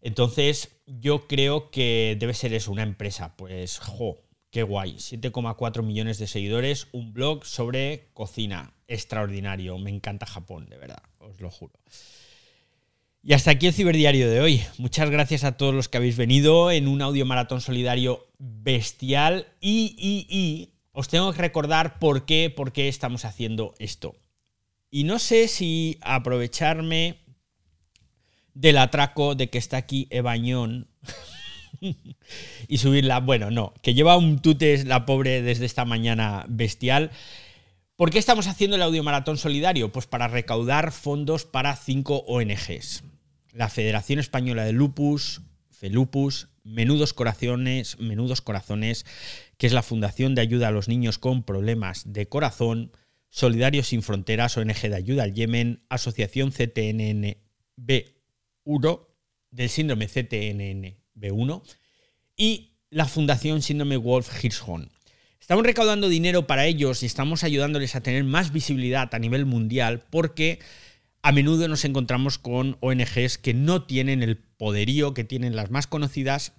Entonces, 0.00 0.70
yo 0.86 1.26
creo 1.26 1.70
que 1.70 2.16
debe 2.18 2.34
ser 2.34 2.52
eso, 2.52 2.72
una 2.72 2.82
empresa. 2.82 3.36
Pues, 3.36 3.78
jo, 3.78 4.22
qué 4.50 4.64
guay. 4.64 4.96
7,4 4.96 5.82
millones 5.82 6.18
de 6.18 6.26
seguidores, 6.26 6.88
un 6.92 7.12
blog 7.14 7.44
sobre 7.46 8.10
cocina. 8.12 8.74
Extraordinario. 8.86 9.78
Me 9.78 9.90
encanta 9.90 10.26
Japón, 10.26 10.66
de 10.68 10.78
verdad, 10.78 11.02
os 11.20 11.40
lo 11.40 11.50
juro. 11.50 11.74
Y 13.22 13.32
hasta 13.32 13.50
aquí 13.50 13.66
el 13.66 13.74
ciberdiario 13.74 14.30
de 14.30 14.40
hoy. 14.40 14.62
Muchas 14.78 15.10
gracias 15.10 15.44
a 15.44 15.56
todos 15.56 15.74
los 15.74 15.88
que 15.88 15.96
habéis 15.96 16.16
venido 16.16 16.70
en 16.70 16.86
un 16.86 17.02
audio 17.02 17.26
maratón 17.26 17.60
solidario 17.60 18.26
bestial. 18.38 19.48
Y, 19.60 19.96
y, 19.98 20.74
os 20.92 21.08
tengo 21.08 21.32
que 21.32 21.42
recordar 21.42 21.98
por 21.98 22.24
qué, 22.24 22.52
por 22.54 22.72
qué 22.72 22.88
estamos 22.88 23.24
haciendo 23.24 23.74
esto. 23.78 24.16
Y 24.90 25.04
no 25.04 25.18
sé 25.18 25.48
si 25.48 25.98
aprovecharme 26.00 27.18
del 28.54 28.78
atraco 28.78 29.34
de 29.34 29.50
que 29.50 29.58
está 29.58 29.76
aquí 29.76 30.08
Ebañón 30.10 30.88
y 32.68 32.78
subirla. 32.78 33.20
Bueno, 33.20 33.50
no, 33.50 33.74
que 33.82 33.94
lleva 33.94 34.16
un 34.16 34.40
tutes 34.40 34.86
la 34.86 35.06
pobre 35.06 35.42
desde 35.42 35.66
esta 35.66 35.84
mañana 35.84 36.44
bestial. 36.48 37.10
¿Por 37.96 38.10
qué 38.10 38.18
estamos 38.18 38.46
haciendo 38.46 38.76
el 38.76 38.82
audio 38.82 39.02
maratón 39.02 39.38
solidario? 39.38 39.90
Pues 39.90 40.06
para 40.06 40.28
recaudar 40.28 40.92
fondos 40.92 41.44
para 41.44 41.74
cinco 41.76 42.18
ONGs. 42.28 43.02
La 43.58 43.68
Federación 43.68 44.20
Española 44.20 44.64
de 44.64 44.72
Lupus, 44.72 45.42
FELUPUS, 45.72 46.46
Menudos 46.62 47.12
Corazones, 47.12 47.98
Menudos 47.98 48.40
Corazones, 48.40 49.04
que 49.56 49.66
es 49.66 49.72
la 49.72 49.82
Fundación 49.82 50.36
de 50.36 50.42
Ayuda 50.42 50.68
a 50.68 50.70
los 50.70 50.86
Niños 50.86 51.18
con 51.18 51.42
Problemas 51.42 52.04
de 52.12 52.28
Corazón, 52.28 52.92
Solidarios 53.30 53.88
Sin 53.88 54.02
Fronteras, 54.02 54.56
ONG 54.56 54.82
de 54.82 54.94
Ayuda 54.94 55.24
al 55.24 55.34
Yemen, 55.34 55.82
Asociación 55.88 56.52
CTNNB1 56.52 57.36
del 59.50 59.68
síndrome 59.68 60.06
CTNNB1 60.06 61.62
y 62.36 62.76
la 62.90 63.06
Fundación 63.06 63.60
Síndrome 63.60 63.96
Wolf 63.96 64.44
Hirschhorn. 64.44 64.88
Estamos 65.40 65.64
recaudando 65.64 66.08
dinero 66.08 66.46
para 66.46 66.66
ellos 66.66 67.02
y 67.02 67.06
estamos 67.06 67.42
ayudándoles 67.42 67.96
a 67.96 68.02
tener 68.02 68.22
más 68.22 68.52
visibilidad 68.52 69.12
a 69.12 69.18
nivel 69.18 69.46
mundial 69.46 70.04
porque 70.10 70.60
a 71.22 71.32
menudo 71.32 71.68
nos 71.68 71.84
encontramos 71.84 72.38
con 72.38 72.76
ONGs 72.80 73.38
que 73.38 73.54
no 73.54 73.84
tienen 73.84 74.22
el 74.22 74.36
poderío 74.36 75.14
que 75.14 75.24
tienen 75.24 75.56
las 75.56 75.70
más 75.70 75.86
conocidas 75.86 76.52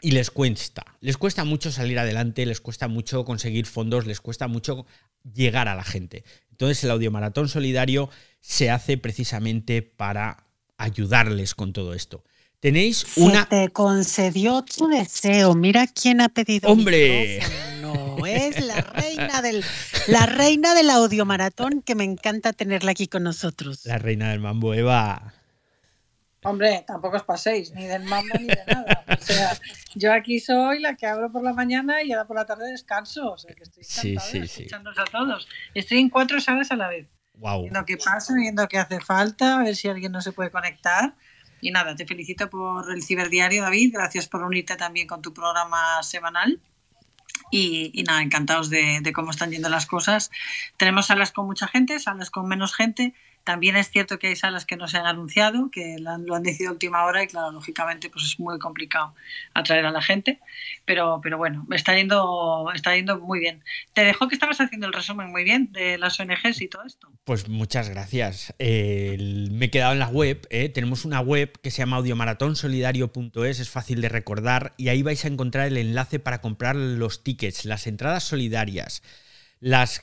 y 0.00 0.10
les 0.10 0.30
cuesta. 0.30 0.84
Les 1.00 1.16
cuesta 1.16 1.44
mucho 1.44 1.72
salir 1.72 1.98
adelante, 1.98 2.44
les 2.44 2.60
cuesta 2.60 2.88
mucho 2.88 3.24
conseguir 3.24 3.66
fondos, 3.66 4.06
les 4.06 4.20
cuesta 4.20 4.48
mucho 4.48 4.86
llegar 5.32 5.68
a 5.68 5.74
la 5.74 5.84
gente. 5.84 6.24
Entonces 6.50 6.84
el 6.84 6.90
audiomaratón 6.90 7.48
solidario 7.48 8.10
se 8.40 8.70
hace 8.70 8.98
precisamente 8.98 9.82
para 9.82 10.46
ayudarles 10.76 11.54
con 11.54 11.72
todo 11.72 11.94
esto. 11.94 12.22
Tenéis 12.60 13.06
una. 13.16 13.46
te 13.46 13.68
concedió 13.70 14.62
tu 14.62 14.88
deseo. 14.88 15.54
Mira 15.54 15.86
quién 15.86 16.20
ha 16.20 16.28
pedido. 16.28 16.68
¡Hombre! 16.68 17.40
Es 18.24 18.64
la 18.64 18.80
reina 18.80 19.42
del 19.42 19.64
la 20.08 20.26
reina 20.26 20.74
del 20.74 20.90
audiomaratón 20.90 21.82
que 21.82 21.94
me 21.94 22.04
encanta 22.04 22.52
tenerla 22.52 22.92
aquí 22.92 23.08
con 23.08 23.22
nosotros. 23.22 23.84
La 23.86 23.98
reina 23.98 24.30
del 24.30 24.40
mambo, 24.40 24.74
Eva. 24.74 25.34
Hombre, 26.44 26.84
tampoco 26.86 27.16
os 27.16 27.22
paséis, 27.22 27.72
ni 27.72 27.86
del 27.86 28.04
mambo 28.04 28.34
ni 28.38 28.46
de 28.46 28.64
nada. 28.66 29.04
O 29.08 29.22
sea, 29.24 29.58
yo 29.94 30.12
aquí 30.12 30.40
soy 30.40 30.78
la 30.78 30.94
que 30.94 31.06
abro 31.06 31.32
por 31.32 31.42
la 31.42 31.54
mañana 31.54 32.02
y 32.02 32.12
ahora 32.12 32.26
por 32.26 32.36
la 32.36 32.44
tarde 32.44 32.70
descanso. 32.70 33.32
O 33.32 33.38
sea, 33.38 33.54
que 33.54 33.62
estoy 33.62 33.82
sí, 33.82 34.16
sí, 34.18 34.46
sí. 34.46 34.66
a 34.70 35.04
todos. 35.10 35.48
Estoy 35.72 36.00
en 36.00 36.10
cuatro 36.10 36.40
salas 36.40 36.70
a 36.70 36.76
la 36.76 36.88
vez. 36.88 37.08
Wow. 37.38 37.62
Viendo 37.62 37.84
qué 37.86 37.96
pasa, 37.96 38.34
viendo 38.34 38.68
qué 38.68 38.78
hace 38.78 39.00
falta, 39.00 39.58
a 39.58 39.64
ver 39.64 39.74
si 39.74 39.88
alguien 39.88 40.12
no 40.12 40.20
se 40.20 40.32
puede 40.32 40.50
conectar. 40.50 41.14
Y 41.62 41.70
nada, 41.70 41.96
te 41.96 42.04
felicito 42.04 42.50
por 42.50 42.92
el 42.92 43.02
ciberdiario, 43.02 43.62
David. 43.62 43.94
Gracias 43.94 44.28
por 44.28 44.42
unirte 44.42 44.76
también 44.76 45.06
con 45.06 45.22
tu 45.22 45.32
programa 45.32 46.02
semanal. 46.02 46.60
Y, 47.56 48.02
nada, 48.02 48.20
encantados 48.20 48.68
de, 48.68 48.98
de, 49.00 49.12
cómo 49.12 49.30
están 49.30 49.52
yendo 49.52 49.68
las 49.68 49.86
cosas. 49.86 50.32
Tenemos 50.76 51.06
salas 51.06 51.30
con 51.30 51.46
mucha 51.46 51.68
gente, 51.68 52.00
salas 52.00 52.30
con 52.30 52.48
menos 52.48 52.74
gente, 52.74 53.14
también 53.44 53.76
es 53.76 53.90
cierto 53.90 54.18
que 54.18 54.28
hay 54.28 54.36
salas 54.36 54.64
que 54.64 54.76
no 54.76 54.88
se 54.88 54.96
han 54.96 55.06
anunciado, 55.06 55.70
que 55.70 55.96
lo 55.98 56.34
han 56.34 56.42
decidido 56.42 56.70
a 56.70 56.72
última 56.72 57.04
hora 57.04 57.22
y 57.22 57.26
claro, 57.26 57.52
lógicamente 57.52 58.08
pues 58.08 58.24
es 58.24 58.40
muy 58.40 58.58
complicado 58.58 59.14
atraer 59.52 59.84
a 59.84 59.90
la 59.90 60.00
gente, 60.00 60.40
pero, 60.86 61.20
pero 61.22 61.36
bueno, 61.36 61.66
está 61.70 61.94
yendo, 61.94 62.70
está 62.74 62.96
yendo 62.96 63.20
muy 63.20 63.40
bien. 63.40 63.62
Te 63.92 64.02
dejo 64.02 64.28
que 64.28 64.34
estabas 64.34 64.60
haciendo 64.60 64.86
el 64.86 64.94
resumen 64.94 65.30
muy 65.30 65.44
bien 65.44 65.70
de 65.72 65.98
las 65.98 66.18
ONGs 66.18 66.62
y 66.62 66.68
todo 66.68 66.84
esto. 66.84 67.12
Pues 67.24 67.48
muchas 67.48 67.90
gracias. 67.90 68.54
me 68.58 69.66
he 69.66 69.70
quedado 69.70 69.92
en 69.92 69.98
la 69.98 70.08
web, 70.08 70.46
¿eh? 70.48 70.70
tenemos 70.70 71.04
una 71.04 71.20
web 71.20 71.52
que 71.62 71.70
se 71.70 71.78
llama 71.78 71.98
audiomaratónsolidario.es, 71.98 73.60
es 73.60 73.70
fácil 73.70 74.00
de 74.00 74.08
recordar 74.08 74.72
y 74.78 74.88
ahí 74.88 75.02
vais 75.02 75.24
a 75.24 75.28
encontrar 75.28 75.66
el 75.66 75.76
enlace 75.76 76.18
para 76.18 76.40
comprar 76.40 76.76
los 76.76 77.22
tickets, 77.22 77.66
las 77.66 77.86
entradas 77.86 78.24
solidarias. 78.24 79.02
Las 79.60 80.02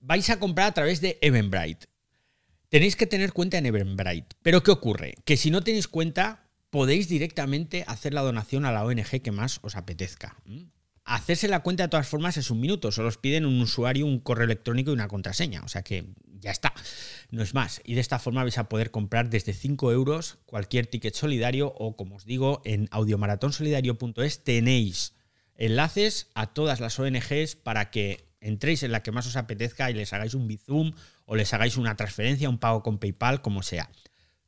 vais 0.00 0.28
a 0.30 0.40
comprar 0.40 0.66
a 0.66 0.74
través 0.74 1.00
de 1.00 1.18
Eventbrite. 1.22 1.91
Tenéis 2.72 2.96
que 2.96 3.06
tener 3.06 3.34
cuenta 3.34 3.58
en 3.58 3.66
Eventbrite. 3.66 4.34
Pero 4.40 4.62
¿qué 4.62 4.70
ocurre? 4.70 5.16
Que 5.26 5.36
si 5.36 5.50
no 5.50 5.60
tenéis 5.62 5.88
cuenta, 5.88 6.46
podéis 6.70 7.06
directamente 7.06 7.84
hacer 7.86 8.14
la 8.14 8.22
donación 8.22 8.64
a 8.64 8.72
la 8.72 8.82
ONG 8.82 9.20
que 9.20 9.30
más 9.30 9.58
os 9.60 9.76
apetezca. 9.76 10.38
Hacerse 11.04 11.48
la 11.48 11.60
cuenta 11.60 11.82
de 11.82 11.90
todas 11.90 12.08
formas 12.08 12.38
es 12.38 12.50
un 12.50 12.62
minuto, 12.62 12.90
solo 12.90 13.08
os 13.08 13.18
piden 13.18 13.44
un 13.44 13.60
usuario, 13.60 14.06
un 14.06 14.20
correo 14.20 14.46
electrónico 14.46 14.90
y 14.90 14.94
una 14.94 15.06
contraseña, 15.06 15.60
o 15.62 15.68
sea 15.68 15.82
que 15.82 16.14
ya 16.40 16.50
está, 16.50 16.72
no 17.30 17.42
es 17.42 17.52
más. 17.52 17.82
Y 17.84 17.92
de 17.92 18.00
esta 18.00 18.18
forma 18.18 18.42
vais 18.42 18.56
a 18.56 18.70
poder 18.70 18.90
comprar 18.90 19.28
desde 19.28 19.52
5 19.52 19.92
euros 19.92 20.38
cualquier 20.46 20.86
ticket 20.86 21.14
solidario 21.14 21.74
o 21.76 21.94
como 21.94 22.16
os 22.16 22.24
digo, 22.24 22.62
en 22.64 22.88
audiomaratónsolidario.es 22.90 24.44
tenéis 24.44 25.12
enlaces 25.56 26.30
a 26.32 26.54
todas 26.54 26.80
las 26.80 26.98
ONGs 26.98 27.54
para 27.54 27.90
que 27.90 28.32
entréis 28.40 28.82
en 28.82 28.92
la 28.92 29.02
que 29.02 29.12
más 29.12 29.26
os 29.26 29.36
apetezca 29.36 29.90
y 29.90 29.94
les 29.94 30.14
hagáis 30.14 30.32
un 30.32 30.48
bizum 30.48 30.92
o 31.32 31.34
les 31.34 31.54
hagáis 31.54 31.78
una 31.78 31.96
transferencia, 31.96 32.50
un 32.50 32.58
pago 32.58 32.82
con 32.82 32.98
PayPal, 32.98 33.40
como 33.40 33.62
sea. 33.62 33.88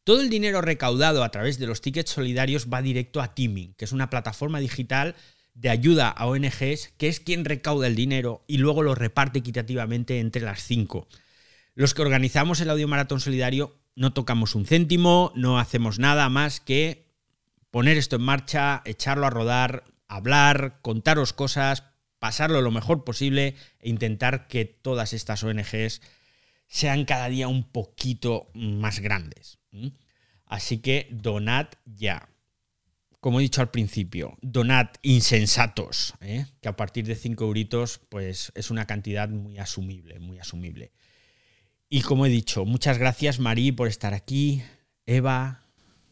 Todo 0.04 0.20
el 0.20 0.28
dinero 0.28 0.60
recaudado 0.60 1.24
a 1.24 1.30
través 1.30 1.58
de 1.58 1.66
los 1.66 1.80
tickets 1.80 2.10
solidarios 2.10 2.68
va 2.70 2.82
directo 2.82 3.22
a 3.22 3.34
Teaming, 3.34 3.72
que 3.72 3.86
es 3.86 3.92
una 3.92 4.10
plataforma 4.10 4.60
digital 4.60 5.16
de 5.54 5.70
ayuda 5.70 6.10
a 6.10 6.26
ONGs, 6.26 6.92
que 6.98 7.08
es 7.08 7.20
quien 7.20 7.46
recauda 7.46 7.86
el 7.86 7.96
dinero 7.96 8.44
y 8.46 8.58
luego 8.58 8.82
lo 8.82 8.94
reparte 8.94 9.38
equitativamente 9.38 10.20
entre 10.20 10.42
las 10.42 10.62
cinco. 10.62 11.08
Los 11.74 11.94
que 11.94 12.02
organizamos 12.02 12.60
el 12.60 12.68
Audio 12.68 12.86
Maratón 12.86 13.20
Solidario 13.20 13.78
no 13.96 14.12
tocamos 14.12 14.54
un 14.54 14.66
céntimo, 14.66 15.32
no 15.34 15.58
hacemos 15.58 15.98
nada 15.98 16.28
más 16.28 16.60
que 16.60 17.06
poner 17.70 17.96
esto 17.96 18.16
en 18.16 18.22
marcha, 18.22 18.82
echarlo 18.84 19.26
a 19.26 19.30
rodar, 19.30 19.84
hablar, 20.06 20.80
contaros 20.82 21.32
cosas, 21.32 21.84
pasarlo 22.18 22.60
lo 22.60 22.70
mejor 22.70 23.04
posible 23.04 23.56
e 23.80 23.88
intentar 23.88 24.48
que 24.48 24.66
todas 24.66 25.14
estas 25.14 25.42
ONGs 25.44 26.02
sean 26.66 27.04
cada 27.04 27.28
día 27.28 27.48
un 27.48 27.64
poquito 27.64 28.50
más 28.54 29.00
grandes. 29.00 29.58
Así 30.46 30.78
que 30.78 31.08
donad 31.10 31.66
ya. 31.84 32.28
como 33.24 33.40
he 33.40 33.42
dicho 33.42 33.62
al 33.62 33.70
principio, 33.70 34.36
donad 34.42 34.88
insensatos, 35.00 36.12
¿eh? 36.20 36.44
que 36.60 36.68
a 36.68 36.76
partir 36.76 37.06
de 37.06 37.14
5 37.14 37.42
euritos 37.42 37.98
pues 38.10 38.52
es 38.54 38.70
una 38.70 38.86
cantidad 38.86 39.30
muy 39.30 39.56
asumible, 39.56 40.18
muy 40.20 40.38
asumible. 40.38 40.92
Y 41.88 42.02
como 42.02 42.26
he 42.26 42.28
dicho, 42.28 42.66
muchas 42.66 42.98
gracias 42.98 43.38
Marí 43.40 43.72
por 43.72 43.88
estar 43.88 44.12
aquí, 44.12 44.62
Eva. 45.06 45.62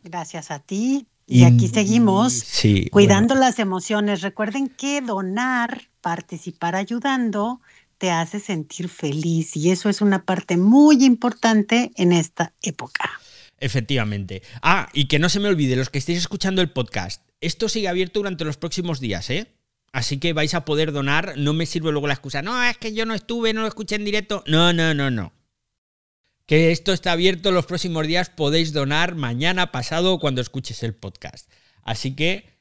Gracias 0.02 0.50
a 0.50 0.60
ti. 0.60 1.06
Y 1.26 1.44
aquí 1.44 1.68
seguimos 1.68 2.32
Sí, 2.32 2.88
cuidando 2.90 3.34
bueno, 3.34 3.46
las 3.46 3.58
emociones. 3.58 4.22
Recuerden 4.22 4.68
que 4.68 5.02
donar, 5.02 5.90
participar 6.00 6.76
ayudando, 6.76 7.60
te 8.02 8.10
hace 8.10 8.40
sentir 8.40 8.88
feliz 8.88 9.56
y 9.56 9.70
eso 9.70 9.88
es 9.88 10.00
una 10.00 10.24
parte 10.24 10.56
muy 10.56 11.04
importante 11.04 11.92
en 11.94 12.10
esta 12.10 12.52
época. 12.60 13.08
efectivamente. 13.60 14.42
Ah, 14.60 14.88
y 14.92 15.06
que 15.06 15.20
no 15.20 15.28
se 15.28 15.38
me 15.38 15.46
olvide, 15.46 15.76
los 15.76 15.88
que 15.88 15.98
estéis 15.98 16.18
escuchando 16.18 16.62
el 16.62 16.72
podcast, 16.72 17.22
esto 17.40 17.68
sigue 17.68 17.86
abierto 17.86 18.18
durante 18.18 18.44
los 18.44 18.56
próximos 18.56 18.98
días, 18.98 19.30
¿eh? 19.30 19.54
Así 19.92 20.18
que 20.18 20.32
vais 20.32 20.52
a 20.54 20.64
poder 20.64 20.90
donar, 20.90 21.34
no 21.36 21.52
me 21.52 21.64
sirve 21.64 21.92
luego 21.92 22.08
la 22.08 22.14
excusa, 22.14 22.42
no, 22.42 22.60
es 22.64 22.76
que 22.76 22.92
yo 22.92 23.06
no 23.06 23.14
estuve, 23.14 23.52
no 23.52 23.60
lo 23.60 23.68
escuché 23.68 23.94
en 23.94 24.04
directo. 24.04 24.42
No, 24.48 24.72
no, 24.72 24.94
no, 24.94 25.12
no. 25.12 25.32
Que 26.46 26.72
esto 26.72 26.92
está 26.92 27.12
abierto 27.12 27.52
los 27.52 27.66
próximos 27.66 28.08
días, 28.08 28.30
podéis 28.30 28.72
donar 28.72 29.14
mañana, 29.14 29.70
pasado, 29.70 30.18
cuando 30.18 30.40
escuches 30.40 30.82
el 30.82 30.96
podcast. 30.96 31.48
Así 31.84 32.16
que 32.16 32.51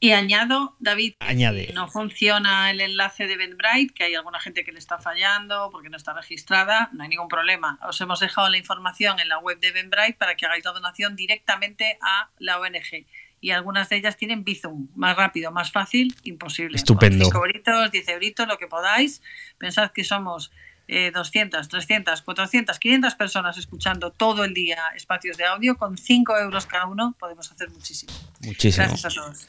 Y 0.00 0.12
añado, 0.12 0.76
David, 0.78 1.14
que 1.18 1.26
Añade. 1.26 1.72
no 1.74 1.88
funciona 1.88 2.70
el 2.70 2.80
enlace 2.80 3.26
de 3.26 3.32
Eventbrite, 3.32 3.92
que 3.92 4.04
hay 4.04 4.14
alguna 4.14 4.38
gente 4.38 4.64
que 4.64 4.70
le 4.70 4.78
está 4.78 4.98
fallando 4.98 5.70
porque 5.72 5.90
no 5.90 5.96
está 5.96 6.12
registrada, 6.12 6.88
no 6.92 7.02
hay 7.02 7.08
ningún 7.08 7.26
problema. 7.28 7.80
Os 7.82 8.00
hemos 8.00 8.20
dejado 8.20 8.48
la 8.48 8.58
información 8.58 9.18
en 9.18 9.28
la 9.28 9.38
web 9.38 9.58
de 9.58 9.68
Eventbrite 9.68 10.14
para 10.14 10.36
que 10.36 10.46
hagáis 10.46 10.64
la 10.64 10.72
donación 10.72 11.16
directamente 11.16 11.98
a 12.00 12.30
la 12.38 12.60
ONG. 12.60 13.06
Y 13.40 13.50
algunas 13.50 13.88
de 13.88 13.96
ellas 13.96 14.16
tienen 14.16 14.44
Bizum, 14.44 14.88
más 14.94 15.16
rápido, 15.16 15.50
más 15.52 15.72
fácil, 15.72 16.14
imposible. 16.24 16.76
Estupendo. 16.76 17.24
5 17.24 17.38
euritos, 17.38 17.90
10 17.90 18.08
euritos, 18.08 18.48
lo 18.48 18.58
que 18.58 18.66
podáis. 18.66 19.22
Pensad 19.58 19.90
que 19.90 20.04
somos 20.04 20.50
eh, 20.88 21.12
200, 21.12 21.68
300, 21.68 22.22
400, 22.22 22.78
500 22.78 23.14
personas 23.14 23.58
escuchando 23.58 24.10
todo 24.10 24.44
el 24.44 24.54
día 24.54 24.78
espacios 24.96 25.36
de 25.36 25.44
audio. 25.44 25.76
Con 25.76 25.98
5 25.98 26.38
euros 26.38 26.66
cada 26.66 26.86
uno 26.86 27.14
podemos 27.18 27.50
hacer 27.50 27.70
muchísimo. 27.70 28.12
muchísimo. 28.40 28.86
Gracias 28.86 29.04
a 29.04 29.20
todos. 29.20 29.48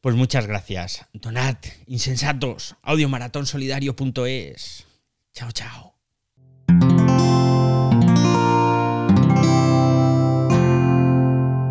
Pues 0.00 0.16
muchas 0.16 0.46
gracias. 0.46 1.06
Donad, 1.12 1.56
insensatos, 1.86 2.76
audiomaratonsolidario.es. 2.82 4.86
Chao, 5.32 5.52
chao. 5.52 5.94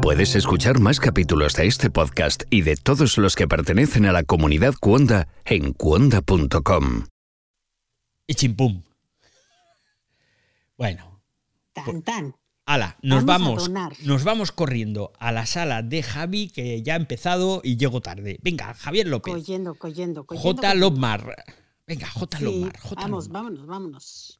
Puedes 0.01 0.35
escuchar 0.35 0.79
más 0.79 0.99
capítulos 0.99 1.55
de 1.55 1.67
este 1.67 1.89
podcast 1.89 2.43
y 2.49 2.61
de 2.61 2.75
todos 2.75 3.17
los 3.17 3.35
que 3.35 3.47
pertenecen 3.47 4.05
a 4.05 4.11
la 4.11 4.23
comunidad 4.23 4.73
Cuonda 4.79 5.27
en 5.45 5.73
cuonda.com. 5.73 7.05
Y 8.25 8.35
chimpum. 8.35 8.83
Bueno, 10.77 11.21
Tan, 11.73 12.01
tan. 12.01 12.35
Ala, 12.69 12.97
nos 13.01 13.25
Vamos 13.25 13.69
nos 14.03 14.23
vamos 14.23 14.51
corriendo 14.51 15.11
a 15.19 15.31
la 15.31 15.45
sala 15.45 15.81
de 15.81 16.03
Javi, 16.03 16.49
que 16.49 16.83
ya 16.83 16.93
ha 16.93 16.97
empezado 16.97 17.61
y 17.63 17.77
llego 17.77 17.99
tarde. 18.01 18.39
Venga, 18.43 18.73
Javier 18.75 19.07
López. 19.07 19.33
Coyendo, 19.33 19.73
coyendo, 19.75 20.25
coyendo. 20.25 20.53
J. 20.53 20.75
Lobmar. 20.75 21.43
Venga, 21.87 22.07
J. 22.07 22.37
Sí. 22.37 22.69
J. 22.79 23.01
Vamos, 23.01 23.29
vámonos, 23.29 23.65
vámonos. 23.65 24.38